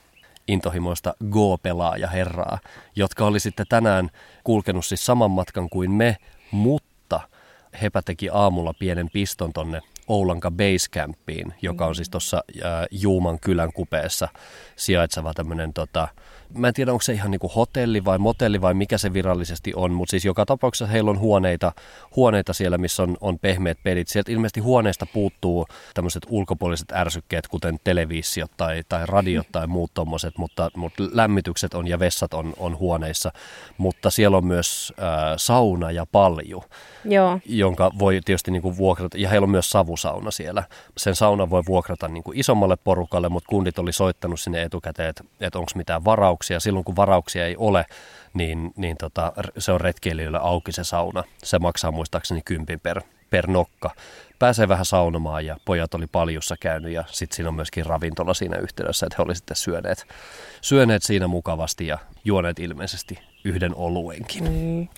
intohimoista 0.49 1.15
Go-pelaaja 1.31 2.09
herraa, 2.09 2.59
jotka 2.97 3.27
oli 3.27 3.41
sitten 3.41 3.67
tänään 3.69 4.11
kulkenut 4.45 4.85
siis 4.85 5.07
saman 5.07 5.31
matkan 5.31 5.69
kuin 5.69 5.91
me, 5.91 6.17
mutta 6.51 7.21
hepä 7.83 8.03
teki 8.03 8.29
aamulla 8.33 8.73
pienen 8.79 9.11
piston 9.13 9.53
tonne 9.53 9.81
Oulanka 10.09 10.51
Basecampiin, 10.51 11.55
joka 11.63 11.87
on 11.87 11.95
siis 11.95 12.11
tuossa 12.11 12.45
Juuman 12.91 13.41
kylän 13.41 13.73
kupeessa 13.73 14.29
sijaitseva 14.77 15.35
tämmöinen 15.35 15.73
tota, 15.73 16.09
mä 16.55 16.69
en 16.69 16.75
tiedä 16.75 16.93
onko 16.93 17.03
se 17.03 17.13
ihan 17.13 17.31
niin 17.31 17.39
kuin 17.39 17.53
hotelli 17.53 18.05
vai 18.05 18.19
motelli 18.19 18.61
vai 18.61 18.75
mikä 18.75 18.99
se 18.99 19.13
virallisesti 19.13 19.73
on, 19.77 19.93
mutta 19.93 20.11
siis 20.11 20.25
joka 20.25 20.47
tapauksessa 20.47 20.93
heillä 20.93 21.11
on 21.11 21.19
huoneita, 21.19 21.73
huoneita 22.17 22.53
siellä, 22.53 22.79
missä 22.79 23.03
on, 23.03 23.17
on 23.21 23.39
pehmeät 23.39 23.79
pelit. 23.83 24.09
Sieltä 24.09 24.33
ilmeisesti 24.33 24.61
huoneesta 24.61 25.07
puuttuu 25.07 25.67
tämmöiset 25.95 26.27
ulkopuoliset 26.29 26.93
ärsykkeet, 26.93 27.49
kuten 27.49 27.79
televisiot 27.85 28.51
tai, 28.57 28.83
tai 28.89 29.07
radiot 29.07 29.47
tai 29.53 29.67
muut 29.67 29.91
tommoset, 29.95 30.39
mutta, 30.39 30.71
mutta 30.77 31.03
lämmitykset 31.13 31.75
on 31.75 31.89
ja 31.89 31.99
vessat 31.99 32.35
on, 32.35 32.53
on 32.59 32.79
huoneissa. 32.79 33.33
Mutta 33.79 34.11
siellä 34.11 34.37
on 34.37 34.47
myös 34.47 34.93
äh, 34.99 35.07
sauna 35.37 35.91
ja 35.91 36.07
palju, 36.13 36.65
Joo. 37.05 37.39
jonka 37.47 37.91
voi 37.99 38.21
tietysti 38.25 38.51
niin 38.51 38.63
kuin 38.63 38.77
vuokrata, 38.77 39.19
ja 39.19 39.29
heillä 39.29 39.45
on 39.45 39.51
myös 39.51 39.71
savusauna 39.71 40.31
siellä. 40.31 40.63
Sen 40.97 41.15
sauna 41.15 41.51
voi 41.51 41.63
vuokrata 41.67 42.09
niin 42.09 42.23
kuin 42.23 42.39
isommalle 42.39 42.77
porukalle, 42.77 43.29
mutta 43.29 43.49
kundit 43.49 43.79
oli 43.79 43.93
soittanut 43.93 44.41
sinne 44.41 44.63
etukäteen, 44.63 45.09
että, 45.09 45.25
että 45.41 45.59
onko 45.59 45.73
mitään 45.75 46.05
varauksia 46.05 46.42
varauksia. 46.43 46.61
Silloin 46.61 46.85
kun 46.85 46.97
varauksia 46.97 47.47
ei 47.47 47.57
ole, 47.57 47.87
niin, 48.35 48.73
niin 48.77 48.97
tota, 48.97 49.33
se 49.59 49.73
on 49.73 49.81
retkeilijöille 49.81 50.39
auki 50.43 50.73
se 50.73 50.85
sauna. 50.85 51.25
Se 51.45 51.59
maksaa 51.59 51.91
muistaakseni 51.91 52.43
kympin 52.45 52.81
per, 52.81 53.03
per 53.31 53.47
nokka. 53.47 53.91
Pääsee 54.39 54.69
vähän 54.69 54.85
saunomaan 54.85 55.47
ja 55.47 55.57
pojat 55.65 55.95
oli 55.95 56.07
paljussa 56.07 56.57
käynyt 56.61 56.93
ja 56.93 57.05
sitten 57.07 57.37
siinä 57.37 57.49
on 57.49 57.55
myöskin 57.55 57.87
ravintola 57.87 58.35
siinä 58.35 58.59
yhteydessä, 58.59 59.07
että 59.07 59.17
he 59.19 59.23
olivat 59.23 59.37
sitten 59.37 59.57
syöneet, 59.57 60.07
syöneet 60.61 61.03
siinä 61.03 61.27
mukavasti 61.27 61.87
ja 61.87 61.99
juoneet 62.25 62.59
ilmeisesti 62.59 63.19
yhden 63.45 63.75
oluenkin. 63.75 64.45
Mm 64.45 64.89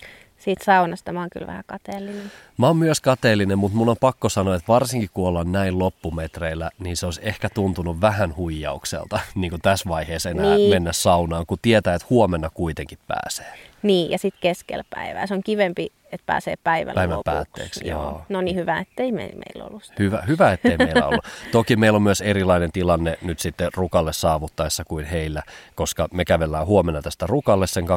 siitä 0.45 0.63
saunasta 0.63 1.11
mä 1.11 1.19
oon 1.19 1.29
kyllä 1.29 1.47
vähän 1.47 1.63
kateellinen. 1.65 2.31
Mä 2.57 2.67
oon 2.67 2.77
myös 2.77 3.01
kateellinen, 3.01 3.57
mutta 3.57 3.77
mun 3.77 3.89
on 3.89 3.95
pakko 3.99 4.29
sanoa, 4.29 4.55
että 4.55 4.67
varsinkin 4.67 5.09
kun 5.13 5.27
ollaan 5.27 5.51
näin 5.51 5.79
loppumetreillä, 5.79 6.71
niin 6.79 6.97
se 6.97 7.05
olisi 7.05 7.21
ehkä 7.23 7.49
tuntunut 7.49 8.01
vähän 8.01 8.35
huijaukselta 8.35 9.19
niin 9.35 9.49
kuin 9.49 9.61
tässä 9.61 9.89
vaiheessa 9.89 10.29
enää 10.29 10.55
niin. 10.55 10.69
mennä 10.69 10.93
saunaan, 10.93 11.45
kun 11.45 11.57
tietää, 11.61 11.95
että 11.95 12.07
huomenna 12.09 12.49
kuitenkin 12.49 12.97
pääsee. 13.07 13.53
Niin, 13.83 14.11
ja 14.11 14.17
sitten 14.17 14.41
keskellä 14.41 14.83
päivää. 14.89 15.27
Se 15.27 15.33
on 15.33 15.43
kivempi, 15.43 15.91
että 16.11 16.23
pääsee 16.25 16.55
päivällä 16.63 16.99
Päivän 16.99 17.17
lopuksi. 17.17 17.35
päätteeksi, 17.35 17.87
joo. 17.87 18.01
joo. 18.01 18.25
No 18.29 18.41
niin, 18.41 18.55
hyvä, 18.55 18.79
ettei 18.79 19.11
me, 19.11 19.29
meillä 19.33 19.69
ollut 19.69 19.83
sitä. 19.83 19.95
Hyvä, 19.99 20.23
hyvä, 20.27 20.51
ettei 20.51 20.77
meillä 20.77 21.05
ollut. 21.07 21.25
Toki 21.51 21.75
meillä 21.75 21.95
on 21.95 22.01
myös 22.01 22.21
erilainen 22.21 22.71
tilanne 22.71 23.17
nyt 23.21 23.39
sitten 23.39 23.69
Rukalle 23.75 24.13
saavuttaessa 24.13 24.83
kuin 24.85 25.05
heillä, 25.05 25.43
koska 25.75 26.07
me 26.13 26.25
kävellään 26.25 26.65
huomenna 26.65 27.01
tästä 27.01 27.27
Rukalle 27.27 27.67
sen 27.67 27.83
12,5 27.83 27.89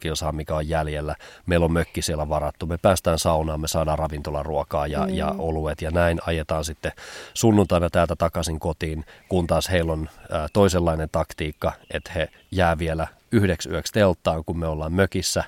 kilsaa, 0.00 0.32
mikä 0.32 0.56
on 0.56 0.68
jäljellä. 0.68 1.14
Meillä 1.46 1.64
on 1.64 1.72
mökki 1.72 2.02
siellä 2.02 2.28
varattu. 2.28 2.66
Me 2.66 2.78
päästään 2.78 3.18
saunaan, 3.18 3.60
me 3.60 3.68
saadaan 3.68 3.98
ravintolaruokaa 3.98 4.86
ja, 4.86 5.06
mm. 5.06 5.14
ja 5.14 5.34
oluet 5.38 5.82
ja 5.82 5.90
näin 5.90 6.18
ajetaan 6.26 6.64
sitten 6.64 6.92
sunnuntaina 7.34 7.90
täältä 7.90 8.16
takaisin 8.16 8.58
kotiin, 8.60 9.04
kun 9.28 9.46
taas 9.46 9.70
heillä 9.70 9.92
on 9.92 10.08
ä, 10.32 10.48
toisenlainen 10.52 11.08
taktiikka, 11.12 11.72
että 11.90 12.12
he 12.12 12.28
jää 12.50 12.78
vielä 12.78 13.06
yhdeksi 13.34 13.68
yöksi 13.68 13.92
telttaan, 13.92 14.44
kun 14.44 14.58
me 14.58 14.66
ollaan 14.66 14.92
mökissä, 14.92 15.44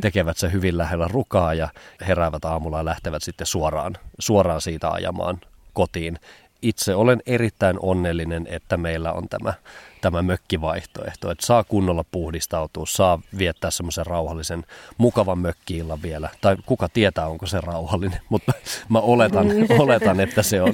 tekevät 0.00 0.36
se 0.36 0.52
hyvin 0.52 0.78
lähellä 0.78 1.08
rukaa 1.08 1.54
ja 1.54 1.68
heräävät 2.00 2.44
aamulla 2.44 2.78
ja 2.78 2.84
lähtevät 2.84 3.22
sitten 3.22 3.46
suoraan, 3.46 3.96
suoraan 4.18 4.60
siitä 4.60 4.90
ajamaan 4.90 5.40
kotiin. 5.72 6.18
Itse 6.62 6.94
olen 6.94 7.22
erittäin 7.26 7.76
onnellinen, 7.82 8.46
että 8.50 8.76
meillä 8.76 9.12
on 9.12 9.28
tämä 9.28 9.54
tämä 10.00 10.22
mökkivaihtoehto, 10.22 11.30
että 11.30 11.46
saa 11.46 11.64
kunnolla 11.64 12.04
puhdistautua, 12.10 12.84
saa 12.86 13.20
viettää 13.38 13.70
semmoisen 13.70 14.06
rauhallisen, 14.06 14.64
mukavan 14.98 15.38
mökkiillan 15.38 16.02
vielä. 16.02 16.28
Tai 16.40 16.56
kuka 16.66 16.88
tietää, 16.88 17.26
onko 17.26 17.46
se 17.46 17.60
rauhallinen, 17.60 18.20
mutta 18.28 18.52
mä 18.88 19.00
oletan, 19.00 19.46
mm. 19.46 19.66
oletan 19.80 20.20
että 20.20 20.42
se 20.42 20.62
on. 20.62 20.72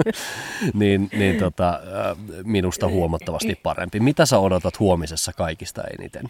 niin 0.74 1.08
niin 1.12 1.38
tota, 1.38 1.80
minusta 2.44 2.88
huomattavasti 2.88 3.54
parempi. 3.62 4.00
Mitä 4.00 4.26
sä 4.26 4.38
odotat 4.38 4.80
huomisessa 4.80 5.32
kaikista 5.32 5.82
eniten? 5.98 6.24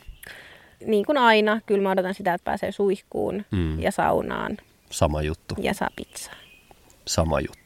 Niin 0.87 1.07
kuin 1.07 1.19
aina, 1.19 1.61
kyllä 1.67 1.83
mä 1.83 1.91
odotan 1.91 2.15
sitä, 2.15 2.35
että 2.35 2.45
pääsee 2.45 2.73
suihkuun 2.73 3.45
mm. 3.51 3.81
ja 3.81 3.93
saunaan. 3.93 4.57
Sama 4.91 5.23
juttu. 5.23 5.55
Ja 5.59 5.75
saa 5.75 5.91
pizzaa. 5.97 6.35
Sama 7.07 7.41
juttu 7.41 7.60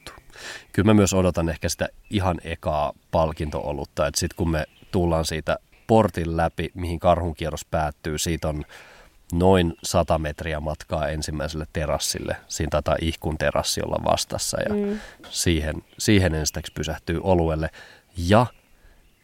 kyllä 0.72 0.86
mä 0.86 0.94
myös 0.94 1.14
odotan 1.14 1.48
ehkä 1.48 1.68
sitä 1.68 1.88
ihan 2.10 2.40
ekaa 2.44 2.92
palkintoolutta, 3.10 4.06
että 4.06 4.20
sitten 4.20 4.36
kun 4.36 4.50
me 4.50 4.66
tullaan 4.90 5.24
siitä 5.24 5.58
portin 5.86 6.36
läpi, 6.36 6.70
mihin 6.74 7.00
karhunkierros 7.00 7.64
päättyy, 7.64 8.18
siitä 8.18 8.48
on 8.48 8.64
noin 9.32 9.74
100 9.82 10.18
metriä 10.18 10.60
matkaa 10.60 11.08
ensimmäiselle 11.08 11.66
terassille. 11.72 12.36
Siinä 12.48 12.70
taitaa 12.70 12.96
ihkun 13.00 13.38
terassi 13.38 13.80
olla 13.82 14.04
vastassa 14.04 14.60
ja 14.60 14.74
mm. 14.74 15.00
siihen, 15.30 15.74
siihen 15.98 16.34
ensiksi 16.34 16.72
pysähtyy 16.72 17.20
oluelle. 17.22 17.70
Ja 18.16 18.46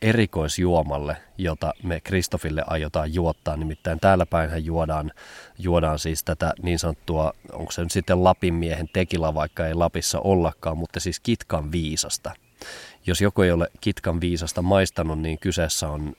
erikoisjuomalle, 0.02 1.16
jota 1.38 1.74
me 1.82 2.00
Kristofille 2.00 2.62
aiotaan 2.66 3.14
juottaa. 3.14 3.56
Nimittäin 3.56 4.00
täällä 4.00 4.26
päinhän 4.26 4.64
juodaan, 4.64 5.12
juodaan 5.58 5.98
siis 5.98 6.24
tätä 6.24 6.52
niin 6.62 6.78
sanottua, 6.78 7.32
onko 7.52 7.72
se 7.72 7.82
nyt 7.82 7.90
sitten 7.90 8.24
Lapin 8.24 8.54
miehen 8.54 8.88
tekila, 8.92 9.34
vaikka 9.34 9.66
ei 9.66 9.74
Lapissa 9.74 10.20
ollakaan, 10.20 10.78
mutta 10.78 11.00
siis 11.00 11.20
kitkan 11.20 11.72
viisasta. 11.72 12.30
Jos 13.06 13.20
joku 13.20 13.42
ei 13.42 13.50
ole 13.50 13.68
kitkan 13.80 14.20
viisasta 14.20 14.62
maistanut, 14.62 15.18
niin 15.18 15.38
kyseessä 15.38 15.88
on 15.88 16.12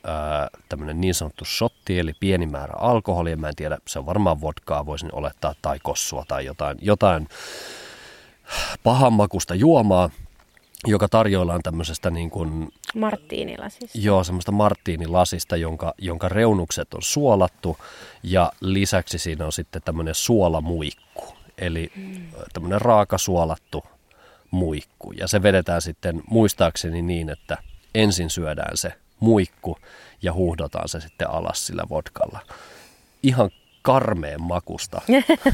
tämmöinen 0.70 1.02
niin 1.02 1.14
sanottu 1.14 1.46
shotti, 1.46 2.00
eli 2.00 2.14
pieni 2.20 2.46
määrä 2.46 2.74
alkoholia. 2.78 3.38
Mä 3.38 3.50
en 3.50 3.56
tiedä, 3.56 3.78
se 3.88 4.00
on 4.00 4.06
varmaan 4.06 4.42
vodkaa, 4.42 4.86
voisin 4.86 5.10
olettaa, 5.14 5.56
tai 5.62 5.80
kossua 5.84 6.26
tai 6.28 6.46
jotain, 6.46 6.78
jotain 6.82 7.28
pahanmakusta 8.84 9.56
juomaa 9.56 10.10
joka 10.88 11.08
tarjoillaan 11.08 11.64
tämmöisestä 11.64 12.10
niin 12.10 12.30
kuin... 12.30 12.70
Marttiinilasista. 12.96 13.98
Joo, 13.98 14.24
semmoista 14.24 14.52
marttiinilasista, 14.52 15.58
jonka, 15.58 15.94
jonka 15.98 16.30
reunukset 16.30 16.94
on 16.94 17.02
suolattu 17.02 17.78
ja 18.24 18.52
lisäksi 18.62 19.18
siinä 19.18 19.46
on 19.46 19.52
sitten 19.52 19.82
tämmöinen 19.86 20.16
suolamuikku. 20.16 21.34
Eli 21.58 21.92
mm. 21.96 22.28
tämmöinen 22.54 22.82
raaka 22.82 23.18
suolattu 23.18 23.84
muikku. 24.52 25.12
Ja 25.12 25.28
se 25.28 25.44
vedetään 25.44 25.82
sitten 25.82 26.22
muistaakseni 26.30 27.02
niin, 27.02 27.30
että 27.30 27.58
ensin 27.96 28.30
syödään 28.30 28.78
se 28.78 28.94
muikku 29.20 29.78
ja 30.22 30.34
huuhdotaan 30.34 30.90
se 30.90 31.00
sitten 31.00 31.30
alas 31.30 31.68
sillä 31.68 31.84
vodkalla. 31.90 32.40
Ihan 33.24 33.52
karmeen 33.82 34.42
makusta. 34.42 35.02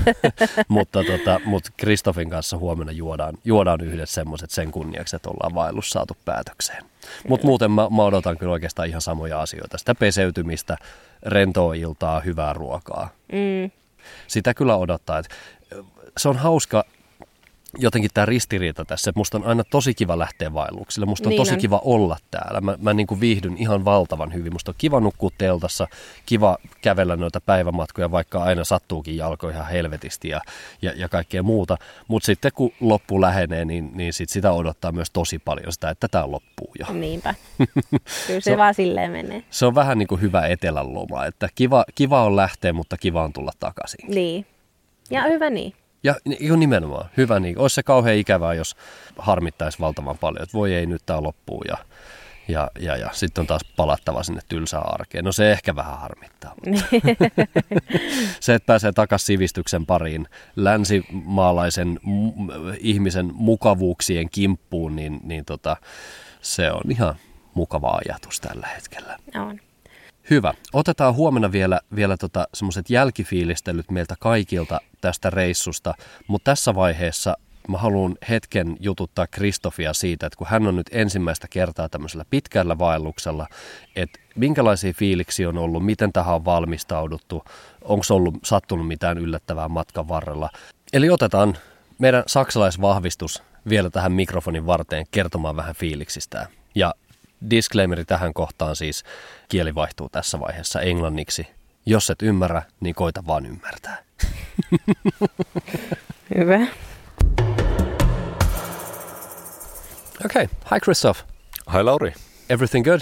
mutta 0.68 1.04
tota, 1.04 1.40
mut 1.46 1.64
Kristofin 1.78 2.30
kanssa 2.30 2.58
huomenna 2.58 2.92
juodaan, 2.92 3.38
juodaan 3.44 3.82
yhdessä 3.82 4.16
semmoiset 4.16 4.52
sen 4.52 4.72
kunniaksi, 4.72 5.16
että 5.16 5.30
ollaan 5.30 5.56
vaellus 5.56 5.90
saatu 5.90 6.18
päätökseen. 6.26 6.84
Mutta 7.28 7.48
muuten 7.48 7.72
mä, 7.72 7.88
mä 7.90 8.04
odotan 8.04 8.38
kyllä 8.38 8.52
oikeastaan 8.52 8.88
ihan 8.88 9.02
samoja 9.02 9.42
asioita. 9.42 9.78
Sitä 9.78 9.96
peseytymistä, 9.96 10.78
rentoa 11.26 11.74
iltaa, 11.74 12.20
hyvää 12.20 12.54
ruokaa. 12.54 13.10
Mm. 13.32 13.72
Sitä 14.28 14.54
kyllä 14.54 14.76
odottaa. 14.76 15.20
Että 15.20 15.36
se 16.18 16.30
on 16.30 16.38
hauska 16.38 16.84
jotenkin 17.78 18.12
tämä 18.14 18.26
ristiriita 18.26 18.86
tässä, 18.86 19.10
että 19.10 19.20
musta 19.20 19.38
on 19.38 19.46
aina 19.46 19.64
tosi 19.64 19.94
kiva 19.94 20.20
lähteä 20.20 20.54
vaelluksille, 20.54 21.06
musta 21.06 21.30
on 21.30 21.30
niin 21.30 21.42
tosi 21.42 21.54
on. 21.54 21.60
kiva 21.60 21.82
olla 21.84 22.18
täällä. 22.32 22.62
Mä, 22.62 22.78
mä 22.82 22.94
niin 22.94 23.08
kuin 23.08 23.20
viihdyn 23.20 23.58
ihan 23.58 23.86
valtavan 23.86 24.34
hyvin. 24.34 24.54
Musta 24.54 24.72
on 24.72 24.76
kiva 24.78 25.00
nukkua 25.00 25.30
teltassa, 25.38 25.88
kiva 26.26 26.58
kävellä 26.82 27.16
noita 27.16 27.42
päivämatkoja, 27.42 28.12
vaikka 28.12 28.44
aina 28.44 28.64
sattuukin 28.64 29.18
jalko 29.18 29.50
ihan 29.50 29.68
helvetisti 29.68 30.30
ja, 30.30 30.42
ja, 30.82 30.94
ja 30.96 31.10
kaikkea 31.10 31.44
muuta. 31.44 31.78
Mutta 32.08 32.26
sitten 32.26 32.52
kun 32.56 32.72
loppu 32.80 33.22
lähenee, 33.22 33.66
niin, 33.66 33.92
niin 33.94 34.14
sit 34.14 34.30
sitä 34.30 34.52
odottaa 34.52 34.92
myös 34.92 35.12
tosi 35.12 35.40
paljon 35.40 35.74
sitä, 35.74 35.90
että 35.90 36.08
tämä 36.08 36.32
loppuu 36.32 36.72
jo. 36.80 36.94
Niinpä. 36.94 37.36
Kyllä 38.28 38.40
se, 38.40 38.42
se 38.42 38.58
vaan 38.58 38.74
silleen 38.74 39.12
menee. 39.12 39.44
Se 39.50 39.66
on 39.66 39.76
vähän 39.76 39.98
niin 39.98 40.08
kuin 40.08 40.22
hyvä 40.22 40.48
etelän 40.48 40.94
loma, 40.94 41.26
että 41.26 41.50
kiva, 41.56 41.86
kiva 41.96 42.24
on 42.24 42.36
lähteä, 42.36 42.74
mutta 42.74 42.98
kiva 42.98 43.24
on 43.24 43.34
tulla 43.34 43.52
takaisin. 43.60 44.00
Niin. 44.08 44.46
Ja 45.10 45.24
hyvä 45.24 45.50
niin. 45.50 45.74
Ja 46.08 46.16
nimenomaan, 46.58 47.10
hyvä 47.18 47.40
niin. 47.40 47.60
Olisi 47.60 47.74
se 47.74 47.84
kauhean 47.84 48.18
ikävää, 48.18 48.54
jos 48.54 48.76
harmittaisi 49.18 49.80
valtavan 49.80 50.18
paljon, 50.18 50.44
että 50.44 50.58
voi 50.58 50.74
ei 50.74 50.86
nyt 50.86 51.02
tämä 51.06 51.24
loppuu 51.24 51.64
ja, 51.68 51.78
ja, 52.48 52.72
ja, 52.80 52.98
ja 52.98 53.10
sitten 53.14 53.42
on 53.42 53.48
taas 53.48 53.62
palattava 53.76 54.24
sinne 54.24 54.42
tylsään 54.50 54.94
arkeen. 54.94 55.26
No 55.26 55.32
se 55.32 55.52
ehkä 55.52 55.76
vähän 55.76 56.00
harmittaa. 56.00 56.54
se, 58.40 58.54
että 58.54 58.66
pääsee 58.66 58.92
takaisin 58.92 59.26
sivistyksen 59.26 59.86
pariin 59.86 60.28
länsimaalaisen 60.56 62.00
m- 62.04 62.50
ihmisen 62.80 63.32
mukavuuksien 63.34 64.30
kimppuun, 64.30 64.96
niin, 64.96 65.20
niin 65.24 65.46
tota, 65.46 65.78
se 66.42 66.72
on 66.72 66.92
ihan 66.92 67.16
mukava 67.54 68.00
ajatus 68.06 68.40
tällä 68.40 68.68
hetkellä. 68.68 69.18
On. 69.36 69.60
Hyvä. 70.30 70.54
Otetaan 70.74 71.16
huomenna 71.16 71.52
vielä, 71.52 71.80
vielä 71.96 72.18
tota, 72.18 72.48
semmoiset 72.54 72.90
jälkifiilistelyt 72.90 73.92
meiltä 73.92 74.16
kaikilta 74.20 74.82
tästä 75.02 75.30
reissusta, 75.30 75.94
mutta 76.28 76.52
tässä 76.52 76.76
vaiheessa 76.76 77.38
mä 77.68 77.78
haluan 77.78 78.16
hetken 78.30 78.78
jututtaa 78.80 79.28
Kristofia 79.28 79.94
siitä, 79.94 80.26
että 80.28 80.38
kun 80.38 80.48
hän 80.48 80.68
on 80.68 80.76
nyt 80.76 80.88
ensimmäistä 80.92 81.48
kertaa 81.50 81.90
tämmöisellä 81.90 82.26
pitkällä 82.30 82.80
vaelluksella, 82.80 83.48
että 83.96 84.20
minkälaisia 84.36 84.94
fiiliksi 84.94 85.46
on 85.46 85.58
ollut, 85.58 85.86
miten 85.86 86.14
tähän 86.14 86.36
on 86.36 86.46
valmistauduttu, 86.46 87.44
onko 87.82 88.06
ollut 88.10 88.36
sattunut 88.44 88.88
mitään 88.88 89.18
yllättävää 89.18 89.68
matkan 89.68 90.08
varrella. 90.08 90.50
Eli 90.94 91.10
otetaan 91.10 91.58
meidän 92.00 92.24
saksalaisvahvistus 92.28 93.44
vielä 93.70 93.90
tähän 93.90 94.12
mikrofonin 94.12 94.66
varteen 94.66 95.06
kertomaan 95.12 95.56
vähän 95.56 95.76
fiiliksistään. 95.76 96.48
Ja 96.76 96.94
disclaimeri 97.50 98.06
tähän 98.06 98.34
kohtaan 98.34 98.76
siis 98.76 99.04
kieli 99.50 99.76
vaihtuu 99.76 100.10
tässä 100.10 100.40
vaiheessa 100.40 100.82
englanniksi. 100.82 101.48
Jos 101.90 102.10
et 102.10 102.22
ymmärrä, 102.22 102.62
niin 102.80 102.96
koita 102.96 103.24
vaan 103.28 103.46
ymmärtää. 103.46 104.04
Hyvä. 106.38 106.68
Okay, 110.26 110.48
hi 110.72 110.80
Christoph. 110.84 111.20
Hi, 111.74 111.84
Lauri. 111.84 112.14
Everything 112.50 112.86
good? 112.86 113.02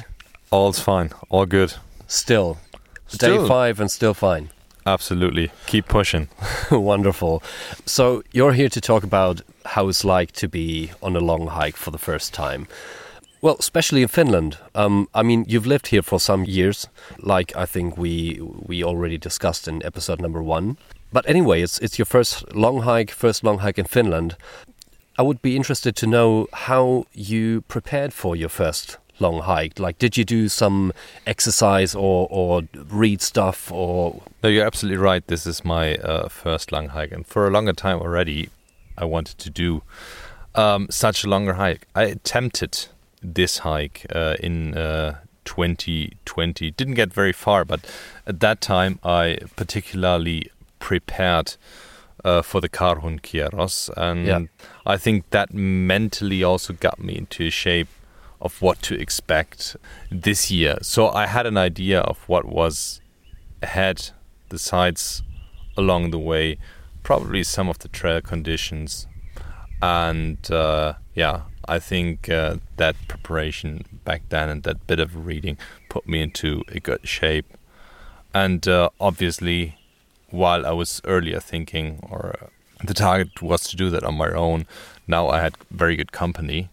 All's 0.51 0.79
fine. 0.85 1.09
All 1.29 1.45
good. 1.45 1.69
Still. 2.07 2.53
Day 3.19 3.29
Still. 3.29 3.47
five 3.47 3.81
and 3.81 3.89
still 3.89 4.13
fine. 4.13 4.49
Absolutely. 4.85 5.51
Keep 5.65 5.87
pushing. 5.87 6.27
Wonderful. 6.71 7.39
So 7.85 8.21
you're 8.33 8.53
here 8.53 8.69
to 8.69 8.81
talk 8.81 9.03
about 9.03 9.41
how 9.65 9.89
it's 9.89 10.05
like 10.19 10.31
to 10.33 10.47
be 10.47 10.91
on 11.01 11.15
a 11.15 11.19
long 11.19 11.47
hike 11.47 11.77
for 11.77 11.91
the 11.91 11.97
first 12.11 12.33
time. 12.33 12.67
Well, 13.45 13.57
especially 13.59 14.01
in 14.01 14.07
Finland. 14.07 14.57
Um, 14.73 15.07
I 15.13 15.21
mean, 15.21 15.45
you've 15.47 15.67
lived 15.67 15.89
here 15.89 16.01
for 16.01 16.19
some 16.19 16.45
years, 16.45 16.87
like 17.19 17.55
I 17.55 17.67
think 17.67 17.95
we 17.95 18.39
we 18.41 18.83
already 18.83 19.19
discussed 19.19 19.67
in 19.67 19.85
episode 19.85 20.19
number 20.19 20.41
one. 20.41 20.77
But 21.13 21.29
anyway, 21.29 21.61
it's 21.61 21.77
it's 21.77 21.99
your 21.99 22.07
first 22.07 22.55
long 22.55 22.81
hike, 22.81 23.11
first 23.11 23.43
long 23.43 23.59
hike 23.59 23.77
in 23.77 23.85
Finland. 23.85 24.35
I 25.19 25.21
would 25.21 25.43
be 25.43 25.55
interested 25.55 25.95
to 25.97 26.07
know 26.07 26.47
how 26.53 27.05
you 27.13 27.61
prepared 27.67 28.13
for 28.13 28.35
your 28.35 28.49
first 28.49 28.97
long 29.19 29.41
hike. 29.41 29.77
Like, 29.77 29.99
did 29.99 30.17
you 30.17 30.25
do 30.25 30.49
some 30.49 30.91
exercise 31.27 31.93
or 31.93 32.27
or 32.31 32.63
read 32.89 33.21
stuff 33.21 33.71
or 33.71 34.23
No, 34.41 34.49
you're 34.49 34.65
absolutely 34.65 34.97
right. 34.97 35.23
This 35.27 35.45
is 35.45 35.63
my 35.63 35.97
uh, 35.97 36.29
first 36.29 36.71
long 36.71 36.87
hike, 36.87 37.11
and 37.11 37.27
for 37.27 37.45
a 37.45 37.51
longer 37.51 37.73
time 37.73 37.99
already, 37.99 38.49
I 38.97 39.05
wanted 39.05 39.37
to 39.37 39.51
do 39.51 39.83
um, 40.55 40.87
such 40.89 41.23
a 41.23 41.29
longer 41.29 41.53
hike. 41.53 41.85
I 41.93 42.05
attempted 42.05 42.87
this 43.33 43.59
hike 43.59 44.05
uh, 44.13 44.35
in 44.39 44.77
uh, 44.77 45.19
2020. 45.45 46.71
Didn't 46.71 46.93
get 46.95 47.13
very 47.13 47.33
far, 47.33 47.65
but 47.65 47.79
at 48.27 48.39
that 48.39 48.61
time, 48.61 48.99
I 49.03 49.37
particularly 49.55 50.51
prepared 50.79 51.55
uh, 52.23 52.41
for 52.41 52.59
the 52.61 52.69
Karhun 52.69 53.19
Kieros, 53.21 53.89
and 53.95 54.25
Yeah. 54.25 54.39
I 54.85 54.97
think 54.97 55.29
that 55.29 55.53
mentally 55.53 56.43
also 56.43 56.73
got 56.73 56.99
me 56.99 57.15
into 57.17 57.45
a 57.47 57.51
shape 57.51 57.87
of 58.41 58.61
what 58.61 58.81
to 58.83 58.95
expect 58.95 59.75
this 60.11 60.51
year. 60.51 60.77
So 60.81 61.09
I 61.09 61.27
had 61.27 61.45
an 61.45 61.57
idea 61.57 62.01
of 62.01 62.17
what 62.27 62.45
was 62.45 63.01
ahead, 63.61 64.09
the 64.49 64.59
sides 64.59 65.23
along 65.77 66.11
the 66.11 66.19
way, 66.19 66.57
probably 67.03 67.43
some 67.43 67.69
of 67.69 67.79
the 67.79 67.87
trail 67.87 68.21
conditions, 68.21 69.07
and 69.81 70.49
uh, 70.51 70.93
yeah, 71.13 71.41
I 71.67 71.79
think 71.79 72.29
uh, 72.29 72.57
that 72.77 72.95
preparation 73.07 73.85
back 74.03 74.21
then 74.29 74.49
and 74.49 74.63
that 74.63 74.87
bit 74.87 74.99
of 74.99 75.25
reading 75.25 75.57
put 75.89 76.07
me 76.07 76.21
into 76.21 76.63
a 76.67 76.79
good 76.79 77.07
shape. 77.07 77.45
And 78.33 78.67
uh, 78.67 78.89
obviously, 78.99 79.77
while 80.29 80.65
I 80.65 80.71
was 80.71 81.01
earlier 81.05 81.39
thinking, 81.39 81.99
or 82.09 82.35
uh, 82.41 82.47
the 82.85 82.93
target 82.93 83.41
was 83.41 83.63
to 83.69 83.77
do 83.77 83.89
that 83.89 84.03
on 84.03 84.15
my 84.15 84.29
own, 84.31 84.65
now 85.07 85.29
I 85.29 85.39
had 85.41 85.55
very 85.71 85.95
good 85.95 86.11
company 86.11 86.69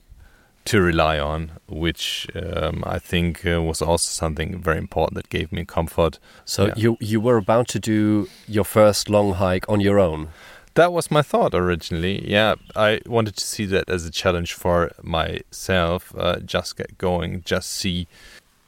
to 0.65 0.81
rely 0.81 1.19
on, 1.19 1.53
which 1.69 2.29
um, 2.35 2.85
I 2.87 2.99
think 2.99 3.45
uh, 3.45 3.61
was 3.63 3.83
also 3.83 4.09
something 4.11 4.63
very 4.63 4.79
important 4.79 5.15
that 5.17 5.29
gave 5.29 5.51
me 5.53 5.65
comfort. 5.65 6.19
So 6.45 6.67
Yeah. 6.67 6.75
you 6.77 6.97
you 7.01 7.21
were 7.21 7.37
about 7.37 7.69
to 7.69 7.79
do 7.81 8.29
your 8.47 8.65
first 8.65 9.09
long 9.09 9.35
hike 9.35 9.69
on 9.69 9.81
your 9.81 9.99
own. 9.99 10.29
That 10.75 10.93
was 10.93 11.11
my 11.11 11.23
thought 11.23 11.55
originally. 11.55 12.27
Yeah, 12.29 12.55
I 12.75 13.01
wanted 13.07 13.37
to 13.37 13.45
see 13.47 13.67
that 13.67 13.89
as 13.91 14.07
a 14.07 14.11
challenge 14.11 14.55
for 14.55 14.93
myself. 15.03 16.15
Uh, 16.17 16.39
just 16.41 16.77
get 16.77 16.97
going, 16.99 17.43
just 17.45 17.69
see 17.71 18.07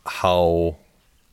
how 0.07 0.77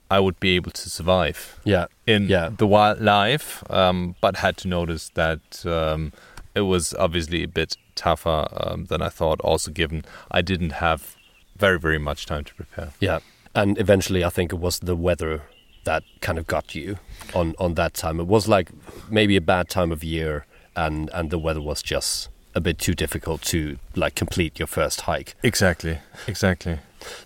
I 0.09 0.19
would 0.19 0.39
be 0.39 0.55
able 0.55 0.71
to 0.71 0.89
survive 0.89 1.59
Yeah. 1.63 1.85
in 2.07 2.27
Yeah. 2.27 2.49
the 2.57 2.67
wildlife, 2.67 3.63
um, 3.69 4.15
but 4.21 4.37
had 4.37 4.57
to 4.57 4.67
notice 4.67 5.09
that 5.15 5.65
um, 5.65 6.11
it 6.55 6.61
was 6.61 6.93
obviously 6.95 7.43
a 7.43 7.47
bit 7.47 7.77
tougher 7.95 8.47
um, 8.57 8.85
than 8.85 9.01
I 9.01 9.09
thought. 9.09 9.39
Also, 9.41 9.71
given 9.71 10.03
I 10.31 10.41
didn't 10.41 10.71
have 10.73 11.15
very 11.57 11.79
very 11.79 11.99
much 11.99 12.25
time 12.25 12.43
to 12.45 12.55
prepare. 12.55 12.89
Yeah. 12.99 13.19
And 13.53 13.77
eventually 13.77 14.23
I 14.23 14.29
think 14.29 14.53
it 14.53 14.59
was 14.59 14.79
the 14.79 14.95
weather 14.95 15.43
that 15.83 16.03
kind 16.21 16.37
of 16.37 16.47
got 16.47 16.75
you 16.75 16.97
on 17.33 17.55
on 17.59 17.73
that 17.75 17.93
time. 17.93 18.19
It 18.19 18.27
was 18.27 18.47
like 18.47 18.69
maybe 19.09 19.35
a 19.35 19.41
bad 19.41 19.67
time 19.69 19.91
of 19.91 20.03
year 20.03 20.45
and 20.75 21.09
and 21.13 21.29
the 21.29 21.37
weather 21.39 21.61
was 21.61 21.81
just 21.81 22.29
a 22.53 22.61
bit 22.61 22.77
too 22.77 22.93
difficult 22.93 23.41
to 23.41 23.77
like 23.95 24.15
complete 24.15 24.59
your 24.59 24.67
first 24.67 25.01
hike. 25.01 25.35
Exactly, 25.43 25.99
exactly. 26.27 26.79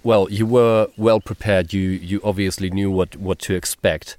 Well, 0.03 0.29
you 0.29 0.45
were 0.45 0.88
well 0.97 1.19
prepared. 1.19 1.73
You 1.73 1.81
you 1.81 2.21
obviously 2.23 2.69
knew 2.69 2.91
what 2.91 3.15
what 3.15 3.39
to 3.39 3.55
expect. 3.55 4.15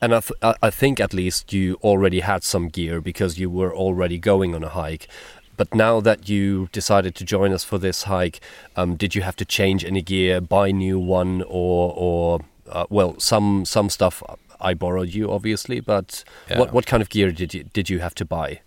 And 0.00 0.14
I, 0.14 0.20
th- 0.20 0.56
I- 0.62 0.70
think 0.70 1.00
at 1.00 1.12
least 1.12 1.52
you 1.52 1.74
already 1.82 2.20
had 2.20 2.44
some 2.44 2.68
gear 2.68 3.00
because 3.00 3.36
you 3.40 3.50
were 3.50 3.74
already 3.74 4.16
going 4.16 4.54
on 4.54 4.62
a 4.62 4.68
hike. 4.68 5.08
But 5.56 5.74
now 5.74 5.98
that 6.00 6.28
you 6.28 6.68
decided 6.70 7.16
to 7.16 7.24
join 7.24 7.52
us 7.52 7.64
for 7.64 7.78
this 7.78 8.04
hike, 8.04 8.38
um, 8.76 8.94
did 8.94 9.16
you 9.16 9.22
have 9.22 9.34
to 9.36 9.44
change 9.44 9.84
any 9.84 10.00
gear, 10.02 10.40
buy 10.40 10.70
new 10.70 11.00
one, 11.00 11.42
or 11.48 11.92
or 11.96 12.40
uh, 12.70 12.86
well, 12.90 13.18
some 13.18 13.64
some 13.64 13.90
stuff 13.90 14.22
I 14.60 14.74
borrowed 14.74 15.14
you 15.14 15.30
obviously, 15.30 15.80
but 15.80 16.24
what 16.48 16.68
Yeah. 16.68 16.72
what 16.72 16.86
kind 16.86 17.02
of 17.02 17.08
gear 17.08 17.32
did 17.32 17.54
you 17.54 17.64
did 17.72 17.88
you 17.90 18.00
have 18.00 18.14
to 18.14 18.24
buy? 18.24 18.60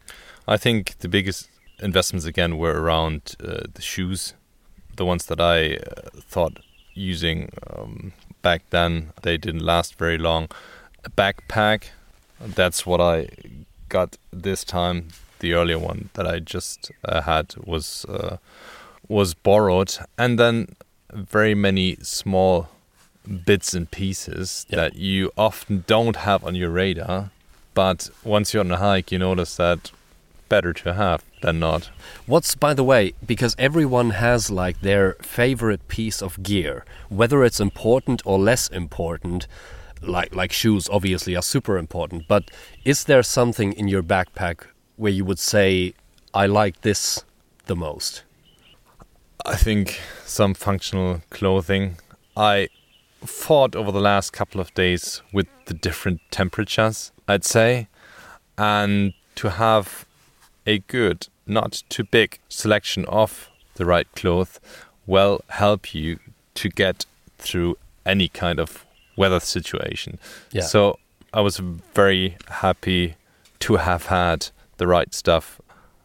I 0.47 0.57
think 0.57 0.97
the 0.99 1.07
biggest 1.07 1.49
investments 1.83 2.25
again 2.25 2.57
were 2.57 2.81
around 2.81 3.35
uh, 3.43 3.67
the 3.73 3.81
shoes, 3.81 4.33
the 4.95 5.05
ones 5.05 5.25
that 5.25 5.39
I 5.39 5.75
uh, 5.75 6.09
thought 6.29 6.59
using 6.93 7.49
um, 7.69 8.11
back 8.41 8.61
then 8.69 9.11
they 9.21 9.37
didn't 9.37 9.63
last 9.65 9.95
very 9.99 10.17
long. 10.17 10.47
A 11.05 11.09
backpack, 11.09 11.83
that's 12.55 12.85
what 12.85 13.01
I 13.01 13.27
got 13.89 14.17
this 14.43 14.63
time. 14.63 15.07
The 15.39 15.53
earlier 15.53 15.79
one 15.79 16.09
that 16.13 16.27
I 16.27 16.39
just 16.39 16.91
uh, 17.05 17.21
had 17.21 17.55
was 17.65 18.05
uh, 18.05 18.37
was 19.07 19.33
borrowed, 19.33 19.97
and 20.17 20.37
then 20.39 20.67
very 21.13 21.55
many 21.55 21.97
small 22.01 22.67
bits 23.45 23.73
and 23.73 23.89
pieces 23.91 24.65
Yeah. 24.69 24.77
that 24.77 24.95
you 24.95 25.31
often 25.37 25.83
don't 25.87 26.15
have 26.17 26.43
on 26.43 26.55
your 26.55 26.69
radar. 26.69 27.31
But 27.73 28.09
once 28.23 28.53
you're 28.53 28.63
on 28.63 28.71
a 28.71 28.77
hike, 28.77 29.11
you 29.11 29.19
notice 29.19 29.55
that 29.55 29.91
better 30.49 30.73
to 30.73 30.93
have 30.93 31.23
than 31.41 31.59
not. 31.59 31.89
What's, 32.25 32.55
by 32.55 32.73
the 32.73 32.83
way, 32.83 33.13
because 33.25 33.55
everyone 33.57 34.09
has 34.11 34.51
like 34.51 34.81
their 34.81 35.13
favorite 35.21 35.87
piece 35.87 36.21
of 36.21 36.43
gear, 36.43 36.83
whether 37.09 37.45
it's 37.45 37.61
important 37.61 38.21
or 38.25 38.37
less 38.37 38.67
important, 38.67 39.47
like 40.01 40.35
like 40.35 40.51
shoes 40.51 40.89
obviously 40.89 41.35
are 41.35 41.41
super 41.41 41.77
important, 41.77 42.27
but 42.27 42.51
is 42.83 43.05
there 43.05 43.23
something 43.23 43.71
in 43.73 43.87
your 43.87 44.03
backpack 44.03 44.65
where 44.97 45.11
you 45.13 45.23
would 45.23 45.39
say, 45.39 45.93
I 46.33 46.47
like 46.47 46.81
this 46.81 47.23
the 47.67 47.75
most? 47.75 48.23
I 49.45 49.55
think 49.55 49.99
some 50.25 50.53
functional 50.53 51.21
clothing. 51.29 51.97
I 52.35 52.67
fought 53.25 53.75
over 53.75 53.91
the 53.91 54.01
last 54.01 54.33
couple 54.33 54.59
of 54.59 54.73
days 54.73 55.21
with 55.31 55.47
the 55.65 55.73
different 55.73 56.21
temperatures, 56.31 57.11
I'd 57.27 57.45
say, 57.45 57.87
and 58.57 59.13
to 59.35 59.49
have 59.49 60.05
a 60.65 60.79
good, 60.79 61.27
not 61.45 61.83
too 61.89 62.03
big 62.03 62.39
selection 62.49 63.05
of 63.05 63.49
the 63.75 63.85
right 63.85 64.07
clothes 64.15 64.59
will 65.05 65.41
help 65.49 65.93
you 65.93 66.19
to 66.55 66.69
get 66.69 67.05
through 67.37 67.77
any 68.05 68.27
kind 68.27 68.59
of 68.59 68.85
weather 69.15 69.39
situation. 69.39 70.19
Yeah. 70.51 70.61
So 70.61 70.97
I 71.33 71.41
was 71.41 71.57
very 71.57 72.37
happy 72.47 73.15
to 73.59 73.77
have 73.77 74.07
had 74.07 74.49
the 74.77 74.87
right 74.87 75.13
stuff 75.13 75.61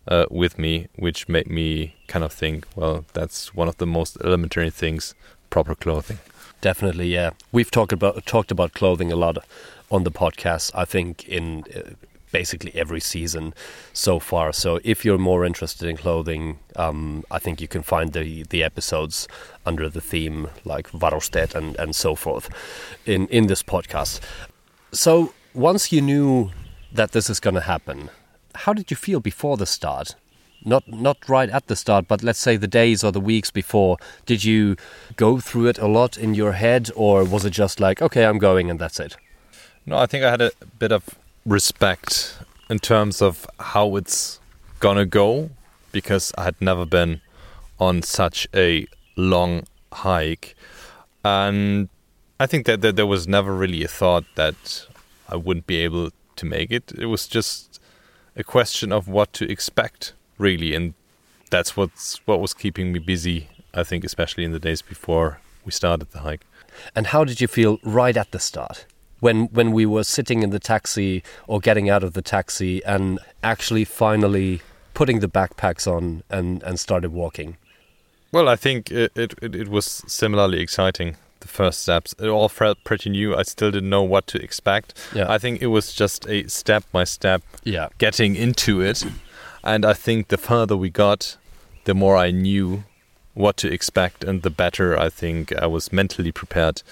uh, 0.08 0.26
with 0.30 0.58
me, 0.58 0.88
which 0.96 1.28
made 1.28 1.48
me 1.48 1.96
kind 2.06 2.24
of 2.24 2.32
think, 2.32 2.66
well, 2.76 3.04
that's 3.12 3.54
one 3.54 3.68
of 3.68 3.76
the 3.78 3.86
most 3.86 4.16
elementary 4.24 4.70
things: 4.70 5.14
proper 5.56 5.74
clothing. 5.74 6.18
Definitely, 6.60 7.08
yeah. 7.08 7.30
We've 7.50 7.70
talked 7.70 7.92
about 7.92 8.26
talked 8.26 8.50
about 8.50 8.74
clothing 8.74 9.10
a 9.10 9.16
lot 9.16 9.38
on 9.90 10.04
the 10.04 10.10
podcast. 10.10 10.70
I 10.74 10.84
think 10.84 11.26
in 11.26 11.64
uh, 11.74 11.94
basically 12.30 12.72
every 12.74 13.00
season 13.00 13.54
so 13.94 14.18
far. 14.18 14.52
So 14.52 14.80
if 14.84 15.04
you're 15.04 15.22
more 15.30 15.46
interested 15.46 15.88
in 15.88 15.96
clothing, 15.96 16.58
um, 16.84 17.24
I 17.36 17.38
think 17.38 17.60
you 17.62 17.68
can 17.68 17.82
find 17.82 18.12
the 18.12 18.44
the 18.54 18.62
episodes 18.62 19.28
under 19.64 19.88
the 19.88 20.02
theme 20.02 20.48
like 20.64 20.90
Varusteet 20.92 21.54
and 21.54 21.78
and 21.78 21.96
so 21.96 22.14
forth 22.14 22.46
in 23.06 23.26
in 23.28 23.46
this 23.46 23.62
podcast. 23.62 24.20
So 24.92 25.32
once 25.54 25.90
you 25.94 26.02
knew 26.02 26.50
that 26.92 27.12
this 27.12 27.30
is 27.30 27.40
going 27.40 27.56
to 27.62 27.66
happen, 27.74 28.10
how 28.54 28.74
did 28.74 28.90
you 28.90 28.96
feel 28.96 29.20
before 29.20 29.56
the 29.56 29.66
start? 29.66 30.16
Not 30.66 30.86
not 30.88 31.28
right 31.28 31.48
at 31.48 31.68
the 31.68 31.76
start, 31.76 32.08
but 32.08 32.22
let's 32.22 32.40
say 32.40 32.56
the 32.56 32.66
days 32.66 33.04
or 33.04 33.12
the 33.12 33.20
weeks 33.20 33.50
before. 33.50 33.96
Did 34.26 34.44
you 34.44 34.76
go 35.14 35.38
through 35.38 35.68
it 35.68 35.78
a 35.78 35.86
lot 35.86 36.18
in 36.18 36.34
your 36.34 36.52
head, 36.52 36.90
or 36.96 37.24
was 37.24 37.44
it 37.44 37.50
just 37.50 37.80
like, 37.80 38.02
okay, 38.02 38.26
I'm 38.26 38.38
going 38.38 38.68
and 38.68 38.78
that's 38.78 39.00
it? 39.00 39.16
No, 39.86 39.96
I 39.96 40.06
think 40.06 40.24
I 40.24 40.30
had 40.30 40.42
a 40.42 40.50
bit 40.78 40.90
of 40.90 41.08
respect 41.46 42.36
in 42.68 42.80
terms 42.80 43.22
of 43.22 43.46
how 43.60 43.94
it's 43.94 44.40
gonna 44.80 45.06
go 45.06 45.50
because 45.92 46.32
I 46.36 46.42
had 46.44 46.56
never 46.60 46.84
been 46.84 47.20
on 47.78 48.02
such 48.02 48.48
a 48.52 48.86
long 49.16 49.64
hike. 49.92 50.56
And 51.24 51.88
I 52.38 52.46
think 52.46 52.66
that, 52.66 52.80
that 52.82 52.96
there 52.96 53.06
was 53.06 53.26
never 53.26 53.54
really 53.54 53.84
a 53.84 53.88
thought 53.88 54.24
that 54.34 54.86
I 55.28 55.36
wouldn't 55.36 55.66
be 55.66 55.76
able 55.76 56.10
to 56.36 56.46
make 56.46 56.70
it. 56.70 56.92
It 56.98 57.06
was 57.06 57.26
just 57.26 57.80
a 58.36 58.44
question 58.44 58.92
of 58.92 59.08
what 59.08 59.32
to 59.34 59.50
expect, 59.50 60.12
really. 60.38 60.74
And 60.74 60.94
that's 61.50 61.76
what's 61.76 62.20
what 62.26 62.40
was 62.40 62.54
keeping 62.54 62.92
me 62.92 62.98
busy, 62.98 63.48
I 63.74 63.82
think, 63.84 64.04
especially 64.04 64.44
in 64.44 64.52
the 64.52 64.58
days 64.58 64.82
before 64.82 65.38
we 65.64 65.72
started 65.72 66.10
the 66.12 66.20
hike. 66.20 66.42
And 66.94 67.08
how 67.08 67.24
did 67.24 67.40
you 67.40 67.48
feel 67.48 67.78
right 67.82 68.16
at 68.16 68.30
the 68.32 68.38
start? 68.38 68.86
When 69.20 69.46
when 69.46 69.72
we 69.72 69.86
were 69.86 70.04
sitting 70.04 70.42
in 70.42 70.50
the 70.50 70.58
taxi 70.58 71.22
or 71.46 71.60
getting 71.60 71.88
out 71.88 72.02
of 72.04 72.12
the 72.12 72.22
taxi 72.22 72.84
and 72.84 73.18
actually 73.42 73.84
finally 73.84 74.60
putting 74.94 75.20
the 75.20 75.28
backpacks 75.28 75.86
on 75.86 76.22
and, 76.30 76.62
and 76.62 76.78
started 76.80 77.12
walking? 77.12 77.56
Well, 78.32 78.48
I 78.48 78.56
think 78.56 78.90
it, 78.90 79.12
it, 79.14 79.34
it 79.42 79.68
was 79.68 80.02
similarly 80.06 80.60
exciting. 80.60 81.16
The 81.40 81.48
first 81.48 81.82
steps, 81.82 82.14
it 82.18 82.28
all 82.28 82.48
felt 82.48 82.82
pretty 82.84 83.10
new. 83.10 83.36
I 83.36 83.42
still 83.42 83.70
didn't 83.70 83.88
know 83.90 84.02
what 84.02 84.26
to 84.28 84.42
expect. 84.42 84.94
Yeah. 85.14 85.30
I 85.30 85.38
think 85.38 85.62
it 85.62 85.66
was 85.68 85.92
just 85.92 86.26
a 86.28 86.48
step 86.48 86.84
by 86.92 87.04
step 87.04 87.42
Yeah. 87.64 87.88
getting 87.98 88.34
into 88.36 88.80
it. 88.80 89.04
And 89.66 89.84
I 89.84 89.94
think 89.94 90.28
the 90.28 90.36
further 90.38 90.76
we 90.76 90.90
got, 90.90 91.36
the 91.84 91.94
more 91.94 92.16
I 92.16 92.30
knew 92.30 92.84
what 93.34 93.56
to 93.58 93.68
expect, 93.72 94.22
and 94.22 94.42
the 94.42 94.50
better 94.64 94.96
I 95.06 95.08
think 95.10 95.52
I 95.60 95.66
was 95.66 95.92
mentally 95.92 96.30
prepared 96.32 96.82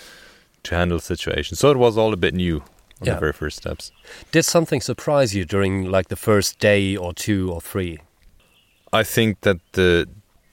to 0.64 0.74
handle 0.74 0.98
the 0.98 1.04
situation. 1.04 1.56
So 1.56 1.70
it 1.70 1.76
was 1.76 1.96
all 1.96 2.12
a 2.12 2.16
bit 2.16 2.34
new 2.34 2.56
on 3.00 3.06
Yeah. 3.06 3.14
the 3.14 3.20
very 3.20 3.32
first 3.32 3.58
steps. 3.58 3.92
Did 4.32 4.44
something 4.44 4.80
surprise 4.80 5.36
you 5.36 5.44
during 5.44 5.88
like 5.88 6.08
the 6.08 6.16
first 6.16 6.58
day 6.58 6.96
or 6.96 7.14
two 7.14 7.52
or 7.52 7.60
three? 7.60 7.98
I 8.92 9.04
think 9.04 9.42
that 9.42 9.58
the 9.72 10.08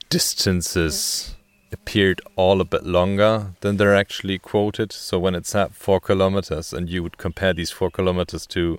distances 0.08 1.34
appeared 1.72 2.20
all 2.36 2.60
a 2.60 2.64
bit 2.64 2.84
longer 2.84 3.54
than 3.62 3.78
they're 3.78 3.96
actually 3.96 4.38
quoted. 4.38 4.92
So 4.92 5.18
when 5.18 5.34
it's 5.34 5.54
at 5.56 5.74
four 5.74 6.00
kilometers 6.00 6.72
and 6.72 6.88
you 6.88 7.02
would 7.02 7.18
compare 7.18 7.52
these 7.54 7.72
four 7.72 7.90
kilometers 7.90 8.46
to 8.48 8.78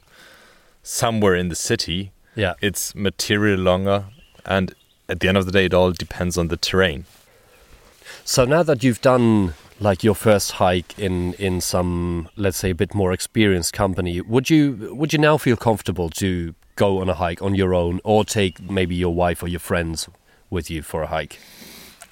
somewhere 0.82 1.36
in 1.36 1.50
the 1.50 1.56
city, 1.56 2.12
Yeah. 2.36 2.54
it's 2.62 2.96
materially 2.96 3.62
longer. 3.62 4.06
And 4.46 4.74
at 5.10 5.20
the 5.20 5.28
end 5.28 5.38
of 5.38 5.46
the 5.46 5.52
day, 5.52 5.66
it 5.66 5.74
all 5.74 5.92
depends 5.92 6.38
on 6.38 6.48
the 6.48 6.58
terrain. 6.58 7.06
So 8.26 8.46
now 8.46 8.64
that 8.64 8.84
you've 8.84 9.02
done 9.02 9.54
like 9.80 10.04
your 10.04 10.16
first 10.16 10.54
hike 10.54 10.98
in 10.98 11.34
in 11.34 11.60
some 11.60 12.30
let's 12.38 12.58
say 12.58 12.70
a 12.70 12.76
bit 12.76 12.94
more 12.94 13.12
experienced 13.14 13.74
company, 13.74 14.22
would 14.22 14.50
you 14.50 14.94
would 14.94 15.14
you 15.14 15.20
now 15.20 15.38
feel 15.38 15.58
comfortable 15.58 16.10
to 16.10 16.54
go 16.76 17.00
on 17.00 17.10
a 17.10 17.14
hike 17.14 17.42
on 17.42 17.56
your 17.56 17.74
own 17.74 18.00
or 18.04 18.24
take 18.24 18.62
maybe 18.70 18.96
your 18.96 19.14
wife 19.14 19.44
or 19.44 19.48
your 19.48 19.60
friends 19.60 20.10
with 20.50 20.70
you 20.70 20.82
for 20.82 21.04
a 21.04 21.08
hike? 21.08 21.40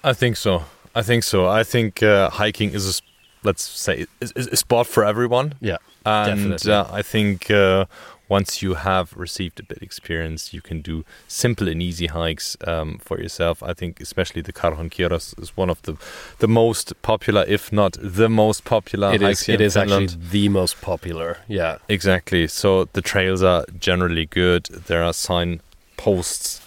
I 0.04 0.14
think 0.14 0.38
so. 0.38 0.64
I 0.94 1.02
think 1.04 1.24
so. 1.24 1.48
I 1.48 1.64
think 1.64 2.04
uh, 2.04 2.30
hiking 2.30 2.74
is, 2.74 3.00
a, 3.00 3.02
let's 3.44 3.64
say, 3.64 4.06
is, 4.20 4.32
is 4.34 4.48
a 4.48 4.56
sport 4.56 4.88
for 4.88 5.06
everyone. 5.06 5.54
Yeah. 5.62 5.78
And 6.06 6.58
definitely. 6.60 6.74
uh, 6.74 6.86
I 6.92 7.02
think 7.02 7.50
uh, 7.52 7.86
once 8.32 8.62
you 8.62 8.76
have 8.76 9.14
received 9.18 9.60
a 9.60 9.64
bit 9.64 9.80
experience, 9.82 10.54
you 10.54 10.62
can 10.62 10.80
do 10.82 11.04
simple 11.28 11.68
and 11.68 11.82
easy 11.82 12.08
hikes 12.08 12.56
um, 12.66 12.98
for 13.00 13.20
yourself. 13.20 13.62
I 13.62 13.74
think 13.74 14.00
especially 14.00 14.42
the 14.42 14.54
Karhon 14.54 14.90
Kieros 14.90 15.38
is 15.44 15.58
one 15.58 15.70
of 15.70 15.82
the 15.82 15.98
the 16.40 16.48
most 16.48 16.88
popular, 17.02 17.44
if 17.46 17.74
not 17.74 17.98
the 18.02 18.30
most 18.30 18.64
popular 18.64 19.14
It 19.14 19.22
is 19.22 19.42
here 19.42 19.56
it 19.56 19.62
in 19.62 19.68
is 19.68 19.76
actually 19.76 20.08
the 20.38 20.48
most 20.48 20.80
popular. 20.82 21.40
Yeah. 21.50 21.80
Exactly. 21.90 22.48
So 22.48 22.86
the 22.94 23.02
trails 23.02 23.44
are 23.44 23.66
generally 23.78 24.28
good. 24.28 24.64
There 24.88 25.04
are 25.04 25.14
signposts 25.14 26.62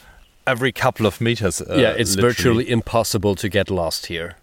every 0.46 0.72
couple 0.84 1.06
of 1.06 1.18
meters. 1.18 1.62
Uh, 1.62 1.76
yeah, 1.78 1.94
it's 2.00 2.14
literally. 2.14 2.28
virtually 2.28 2.70
impossible 2.70 3.34
to 3.36 3.48
get 3.48 3.70
lost 3.70 4.06
here. 4.06 4.36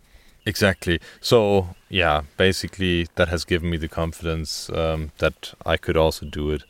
Exactly. 0.48 1.00
So 1.20 1.76
yeah, 1.88 2.24
basically 2.38 3.08
that 3.14 3.28
has 3.28 3.46
given 3.46 3.70
me 3.70 3.78
the 3.78 3.88
confidence 4.02 4.72
um, 4.72 5.12
that 5.20 5.54
I 5.68 5.78
could 5.78 5.98
also 5.98 6.26
do 6.26 6.50
it 6.50 6.64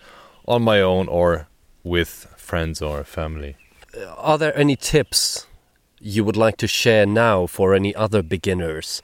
on 0.48 0.62
my 0.62 0.82
own 0.82 1.08
or 1.08 1.48
with 1.84 2.28
friends 2.38 2.82
or 2.82 3.04
family. 3.04 3.56
Are 4.18 4.38
there 4.38 4.58
any 4.58 4.76
tips 4.76 5.46
you 6.00 6.24
would 6.24 6.38
like 6.38 6.58
to 6.58 6.68
share 6.68 7.06
now 7.06 7.48
for 7.48 7.74
any 7.74 7.94
other 7.96 8.22
beginners 8.22 9.02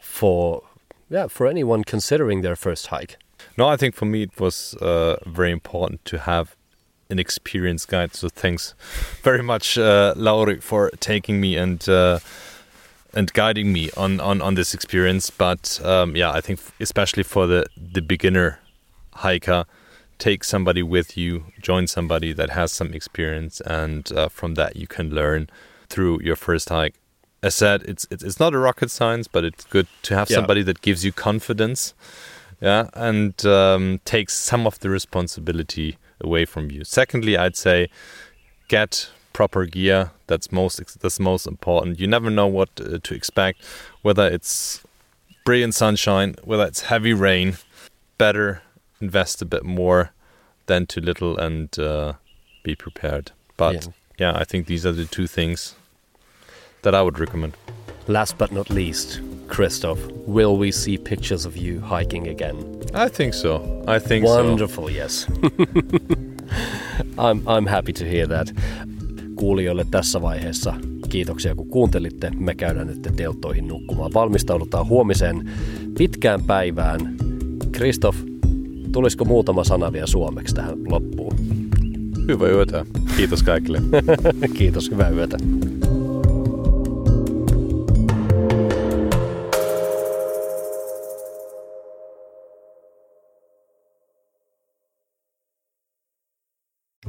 for 0.00 0.62
yeah, 1.10 1.26
for 1.26 1.46
anyone 1.46 1.84
considering 1.84 2.42
their 2.42 2.56
first 2.56 2.88
hike? 2.88 3.16
No, 3.56 3.66
I 3.68 3.76
think 3.76 3.94
for 3.94 4.04
me 4.04 4.22
it 4.22 4.40
was 4.40 4.74
uh, 4.74 5.16
very 5.26 5.50
important 5.50 6.04
to 6.06 6.18
have 6.18 6.56
an 7.10 7.18
experienced 7.18 7.88
guide. 7.88 8.14
So 8.14 8.28
thanks 8.28 8.74
very 9.22 9.42
much, 9.42 9.78
uh, 9.78 10.14
Lauri, 10.16 10.60
for 10.60 10.90
taking 11.00 11.40
me 11.40 11.56
and 11.56 11.88
uh, 11.88 12.18
and 13.14 13.32
guiding 13.32 13.72
me 13.72 13.90
on, 13.96 14.20
on, 14.20 14.42
on 14.42 14.54
this 14.54 14.74
experience. 14.74 15.30
But 15.30 15.80
um, 15.84 16.14
yeah, 16.16 16.30
I 16.30 16.40
think 16.40 16.60
especially 16.80 17.22
for 17.22 17.46
the 17.46 17.66
the 17.76 18.02
beginner 18.02 18.60
hiker, 19.14 19.64
take 20.18 20.44
somebody 20.44 20.82
with 20.82 21.16
you, 21.16 21.44
join 21.60 21.86
somebody 21.86 22.32
that 22.32 22.50
has 22.50 22.72
some 22.72 22.92
experience, 22.92 23.60
and 23.62 24.10
uh, 24.12 24.28
from 24.28 24.54
that 24.54 24.76
you 24.76 24.86
can 24.86 25.10
learn 25.10 25.48
through 25.88 26.20
your 26.22 26.36
first 26.36 26.68
hike. 26.68 26.94
As 27.42 27.54
said, 27.54 27.82
it's 27.82 28.06
it's, 28.10 28.40
not 28.40 28.52
a 28.54 28.58
rocket 28.58 28.90
science, 28.90 29.28
but 29.28 29.44
it's 29.44 29.64
good 29.64 29.86
to 30.02 30.14
have 30.16 30.28
Yeah. 30.28 30.36
somebody 30.36 30.62
that 30.64 30.80
gives 30.82 31.04
you 31.04 31.12
confidence 31.12 31.94
yeah 32.60 32.88
and 32.94 33.44
um, 33.46 34.00
takes 34.04 34.34
some 34.34 34.66
of 34.66 34.78
the 34.80 34.90
responsibility 34.90 35.96
away 36.20 36.44
from 36.44 36.70
you 36.70 36.84
secondly 36.84 37.36
i'd 37.36 37.56
say 37.56 37.88
get 38.68 39.10
proper 39.32 39.64
gear 39.66 40.10
that's 40.26 40.50
most 40.50 41.00
that's 41.00 41.20
most 41.20 41.46
important 41.46 42.00
you 42.00 42.06
never 42.06 42.30
know 42.30 42.46
what 42.46 42.68
uh, 42.80 42.98
to 43.02 43.14
expect 43.14 43.62
whether 44.02 44.26
it's 44.26 44.82
brilliant 45.44 45.74
sunshine 45.74 46.34
whether 46.42 46.64
it's 46.64 46.82
heavy 46.82 47.12
rain 47.12 47.56
better 48.18 48.62
invest 49.00 49.42
a 49.42 49.44
bit 49.46 49.62
more 49.64 50.04
than 50.66 50.86
too 50.86 51.00
little 51.00 51.36
and 51.46 51.68
uh, 51.78 52.12
be 52.62 52.74
prepared 52.76 53.30
but 53.56 53.72
Yeah. 53.74 53.92
yeah 54.18 54.42
i 54.42 54.44
think 54.44 54.66
these 54.66 54.88
are 54.88 54.96
the 54.96 55.04
two 55.16 55.26
things 55.26 55.74
that 56.82 56.94
i 56.94 57.02
would 57.02 57.18
recommend 57.20 57.52
Last 58.10 58.38
but 58.38 58.50
not 58.52 58.70
least, 58.70 59.20
Christoph, 59.48 59.98
will 60.26 60.56
we 60.58 60.72
see 60.72 60.96
pictures 60.98 61.46
of 61.46 61.56
you 61.56 61.80
hiking 61.80 62.28
again? 62.28 62.56
i 62.94 63.08
think 63.10 63.34
so 63.34 63.60
i 63.96 64.00
think 64.00 64.26
so 64.26 64.44
Wonderful, 64.44 64.90
yes. 64.90 65.26
I'm, 67.18 67.42
I'm 67.46 67.66
happy 67.66 67.92
to 67.92 68.04
hear 68.04 68.26
that. 68.28 68.52
Kuulijoille 69.36 69.84
tässä 69.90 70.22
vaiheessa 70.22 70.74
kiitoksia 71.08 71.54
kun 71.54 71.68
kuuntelitte. 71.68 72.30
Me 72.30 72.54
käydään 72.54 72.86
nyt 72.86 73.02
telttoihin 73.16 73.68
nukkumaan. 73.68 74.14
Valmistaudutaan 74.14 74.86
huomiseen 74.88 75.50
pitkään 75.98 76.44
päivään. 76.44 77.16
Kristoff, 77.72 78.18
tulisiko 78.92 79.24
muutama 79.24 79.64
sana 79.64 79.92
vielä 79.92 80.06
suomeksi 80.06 80.54
tähän 80.54 80.78
loppuun? 80.90 81.36
hyvää 82.28 82.48
yötä 82.48 82.86
kiitos 83.16 83.42
kaikille 83.42 83.80
Kiitos, 84.58 84.90
hyvää 84.90 85.10
yötä. 85.10 85.38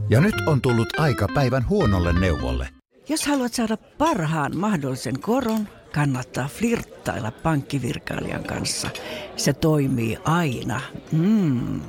Ja 0.09 0.21
nyt 0.21 0.35
on 0.47 0.61
tullut 0.61 0.99
aika 0.99 1.27
päivän 1.33 1.69
huonolle 1.69 2.19
neuvolle. 2.19 2.69
Jos 3.09 3.27
haluat 3.27 3.53
saada 3.53 3.77
parhaan 3.77 4.57
mahdollisen 4.57 5.19
koron, 5.19 5.67
kannattaa 5.93 6.47
flirttailla 6.47 7.31
pankkivirkailijan 7.31 8.43
kanssa. 8.43 8.89
Se 9.35 9.53
toimii 9.53 10.17
aina. 10.23 10.81
Mm. 11.11 11.81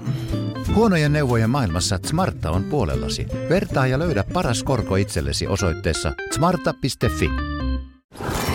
Huonojen 0.74 1.12
neuvojen 1.12 1.50
maailmassa 1.50 1.98
Smarta 2.06 2.50
on 2.50 2.64
puolellasi. 2.64 3.26
Vertaa 3.48 3.86
ja 3.86 3.98
löydä 3.98 4.24
paras 4.32 4.62
korko 4.62 4.96
itsellesi 4.96 5.46
osoitteessa 5.46 6.12
smarta.fi. 6.34 7.30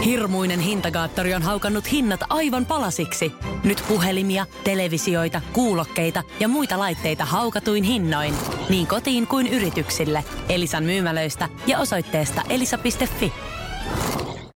Hirmuinen 0.06 0.60
hintakaattori 0.60 1.34
on 1.34 1.42
haukannut 1.42 1.92
hinnat 1.92 2.20
aivan 2.30 2.66
palasiksi. 2.66 3.32
Nyt 3.64 3.84
puhelimia, 3.88 4.46
televisioita, 4.64 5.42
kuulokkeita 5.54 6.24
ja 6.40 6.48
muita 6.48 6.80
laitteita 6.80 7.26
haukatuin 7.26 7.84
hinnoin. 7.84 8.34
Niin 8.70 8.88
kotiin 8.88 9.28
kuin 9.28 9.48
yrityksille. 9.48 10.24
Elisan 10.50 10.84
myymälöistä 10.84 11.50
ja 11.68 11.80
osoitteesta 11.80 12.42
elisa.fi. 12.50 13.34